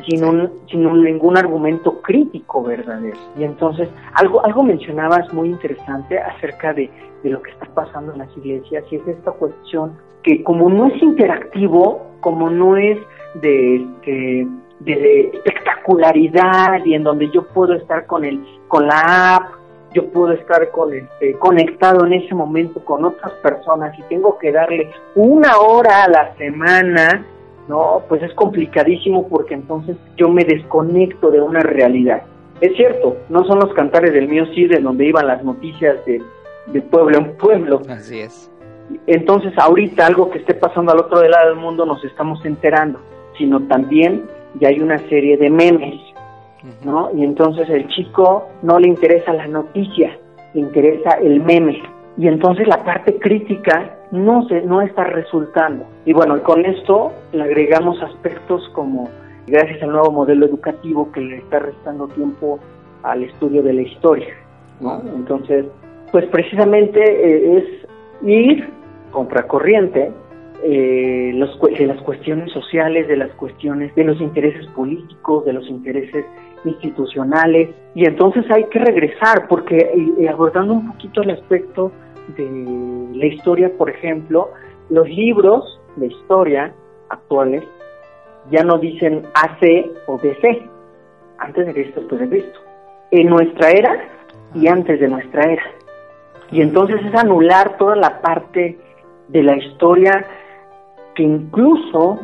sin, 0.08 0.24
un, 0.24 0.50
sin 0.70 0.82
ningún 1.04 1.36
argumento 1.36 2.00
crítico 2.00 2.62
verdadero. 2.62 3.18
Y 3.38 3.44
entonces, 3.44 3.88
algo, 4.14 4.44
algo 4.44 4.62
mencionabas 4.62 5.32
muy 5.32 5.48
interesante 5.48 6.18
acerca 6.18 6.72
de, 6.72 6.90
de 7.22 7.30
lo 7.30 7.42
que 7.42 7.50
está 7.50 7.66
pasando 7.74 8.12
en 8.12 8.18
las 8.18 8.36
iglesias, 8.36 8.84
y 8.90 8.96
es 8.96 9.06
esta 9.06 9.32
cuestión 9.32 9.92
que 10.22 10.42
como 10.42 10.68
no 10.68 10.86
es 10.86 11.02
interactivo, 11.02 12.06
como 12.20 12.50
no 12.50 12.76
es 12.76 12.98
de, 13.34 13.76
este, 13.76 14.46
de 14.80 15.30
espectacularidad 15.34 16.84
y 16.84 16.94
en 16.94 17.04
donde 17.04 17.30
yo 17.30 17.46
puedo 17.48 17.74
estar 17.74 18.06
con 18.06 18.24
el 18.24 18.40
con 18.68 18.86
la 18.86 19.36
app 19.36 19.57
yo 19.94 20.08
puedo 20.10 20.32
estar 20.32 20.70
con 20.70 20.92
este, 20.92 21.34
conectado 21.34 22.04
en 22.06 22.14
ese 22.14 22.34
momento 22.34 22.84
con 22.84 23.04
otras 23.04 23.32
personas 23.42 23.98
y 23.98 24.02
tengo 24.02 24.38
que 24.38 24.52
darle 24.52 24.90
una 25.14 25.58
hora 25.58 26.04
a 26.04 26.08
la 26.08 26.36
semana 26.36 27.24
no, 27.68 28.02
pues 28.08 28.22
es 28.22 28.32
complicadísimo 28.32 29.28
porque 29.28 29.54
entonces 29.54 29.96
yo 30.16 30.28
me 30.30 30.44
desconecto 30.44 31.30
de 31.30 31.40
una 31.40 31.60
realidad. 31.60 32.22
Es 32.60 32.74
cierto, 32.76 33.18
no 33.28 33.44
son 33.44 33.60
los 33.60 33.72
cantares 33.74 34.12
del 34.12 34.26
mío 34.26 34.46
sí 34.54 34.66
de 34.66 34.80
donde 34.80 35.06
iban 35.06 35.26
las 35.26 35.44
noticias 35.44 36.04
de, 36.06 36.22
de 36.66 36.82
pueblo 36.82 37.18
en 37.18 37.36
pueblo. 37.36 37.82
Así 37.88 38.20
es. 38.20 38.50
Entonces 39.06 39.52
ahorita 39.58 40.06
algo 40.06 40.30
que 40.30 40.38
esté 40.38 40.54
pasando 40.54 40.92
al 40.92 40.98
otro 40.98 41.22
lado 41.22 41.50
del 41.50 41.58
mundo 41.58 41.84
nos 41.84 42.02
estamos 42.04 42.42
enterando, 42.46 43.00
sino 43.36 43.60
también 43.68 44.24
ya 44.58 44.68
hay 44.68 44.80
una 44.80 44.98
serie 45.10 45.36
de 45.36 45.50
memes, 45.50 46.00
¿no? 46.84 47.10
Y 47.14 47.24
entonces 47.24 47.68
el 47.68 47.86
chico 47.88 48.48
no 48.62 48.78
le 48.78 48.88
interesa 48.88 49.32
la 49.32 49.46
noticia, 49.46 50.18
le 50.54 50.60
interesa 50.60 51.10
el 51.22 51.40
meme. 51.40 51.82
Y 52.16 52.26
entonces 52.26 52.66
la 52.66 52.82
parte 52.84 53.18
crítica 53.18 53.96
no, 54.10 54.46
se, 54.48 54.62
no 54.62 54.80
está 54.80 55.04
resultando. 55.04 55.84
Y 56.04 56.12
bueno, 56.12 56.42
con 56.42 56.64
esto 56.64 57.12
le 57.32 57.44
agregamos 57.44 58.02
aspectos 58.02 58.68
como, 58.74 59.08
gracias 59.46 59.82
al 59.82 59.92
nuevo 59.92 60.10
modelo 60.10 60.46
educativo 60.46 61.12
que 61.12 61.20
le 61.20 61.36
está 61.36 61.60
restando 61.60 62.08
tiempo 62.08 62.58
al 63.02 63.22
estudio 63.22 63.62
de 63.62 63.72
la 63.72 63.82
historia, 63.82 64.34
¿no? 64.80 65.00
Entonces, 65.14 65.66
pues 66.10 66.24
precisamente 66.26 67.00
eh, 67.00 67.58
es 67.58 68.26
ir 68.26 68.68
contracorriente 69.12 70.10
eh, 70.64 71.32
los, 71.34 71.60
de 71.60 71.86
las 71.86 72.00
cuestiones 72.02 72.50
sociales, 72.52 73.06
de 73.06 73.16
las 73.16 73.30
cuestiones 73.32 73.94
de 73.94 74.04
los 74.04 74.20
intereses 74.20 74.66
políticos, 74.68 75.44
de 75.44 75.52
los 75.52 75.68
intereses 75.68 76.24
institucionales, 76.64 77.70
y 77.94 78.04
entonces 78.06 78.44
hay 78.50 78.64
que 78.64 78.78
regresar, 78.78 79.46
porque 79.48 79.76
eh, 79.76 80.28
abordando 80.28 80.74
un 80.74 80.92
poquito 80.92 81.22
el 81.22 81.30
aspecto 81.30 81.92
de 82.36 83.10
la 83.14 83.26
historia, 83.26 83.70
por 83.76 83.90
ejemplo, 83.90 84.50
los 84.90 85.08
libros 85.08 85.80
de 85.96 86.06
historia 86.06 86.72
actuales 87.08 87.64
ya 88.50 88.62
no 88.62 88.78
dicen 88.78 89.26
AC 89.34 89.90
o 90.06 90.18
DC, 90.18 90.62
antes 91.38 91.66
de 91.66 91.72
Cristo, 91.72 92.00
después 92.00 92.20
de 92.20 92.28
Cristo, 92.28 92.60
en 93.10 93.28
nuestra 93.28 93.70
era 93.70 94.08
y 94.54 94.66
antes 94.68 95.00
de 95.00 95.08
nuestra 95.08 95.52
era. 95.52 95.62
Y 96.50 96.62
entonces 96.62 97.00
es 97.04 97.14
anular 97.14 97.76
toda 97.76 97.96
la 97.96 98.20
parte 98.20 98.78
de 99.28 99.42
la 99.42 99.56
historia 99.56 100.26
que 101.14 101.22
incluso 101.22 102.18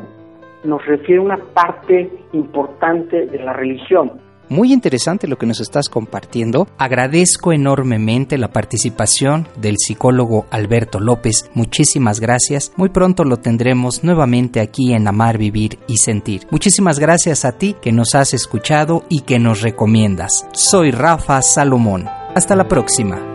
nos 0.65 0.85
refiere 0.87 1.21
una 1.21 1.39
parte 1.39 2.11
importante 2.33 3.27
de 3.27 3.39
la 3.39 3.53
religión. 3.53 4.13
Muy 4.49 4.73
interesante 4.73 5.27
lo 5.27 5.37
que 5.37 5.47
nos 5.47 5.61
estás 5.61 5.89
compartiendo. 5.89 6.69
Agradezco 6.79 7.53
enormemente 7.53 8.37
la 8.37 8.49
participación 8.49 9.49
del 9.57 9.77
psicólogo 9.79 10.47
Alberto 10.51 11.01
López. 11.01 11.51
Muchísimas 11.55 12.21
gracias. 12.21 12.73
Muy 12.77 12.91
pronto 12.91 13.25
lo 13.25 13.39
tendremos 13.39 14.05
nuevamente 14.05 14.61
aquí 14.61 14.93
en 14.93 15.09
Amar, 15.09 15.39
Vivir 15.39 15.79
y 15.89 15.97
Sentir. 15.97 16.43
Muchísimas 16.51 16.99
gracias 16.99 17.45
a 17.45 17.53
ti 17.53 17.75
que 17.81 17.93
nos 17.93 18.15
has 18.15 18.35
escuchado 18.35 19.05
y 19.09 19.23
que 19.23 19.39
nos 19.39 19.63
recomiendas. 19.63 20.47
Soy 20.53 20.91
Rafa 20.91 21.41
Salomón. 21.41 22.07
Hasta 22.35 22.55
la 22.55 22.69
próxima. 22.69 23.35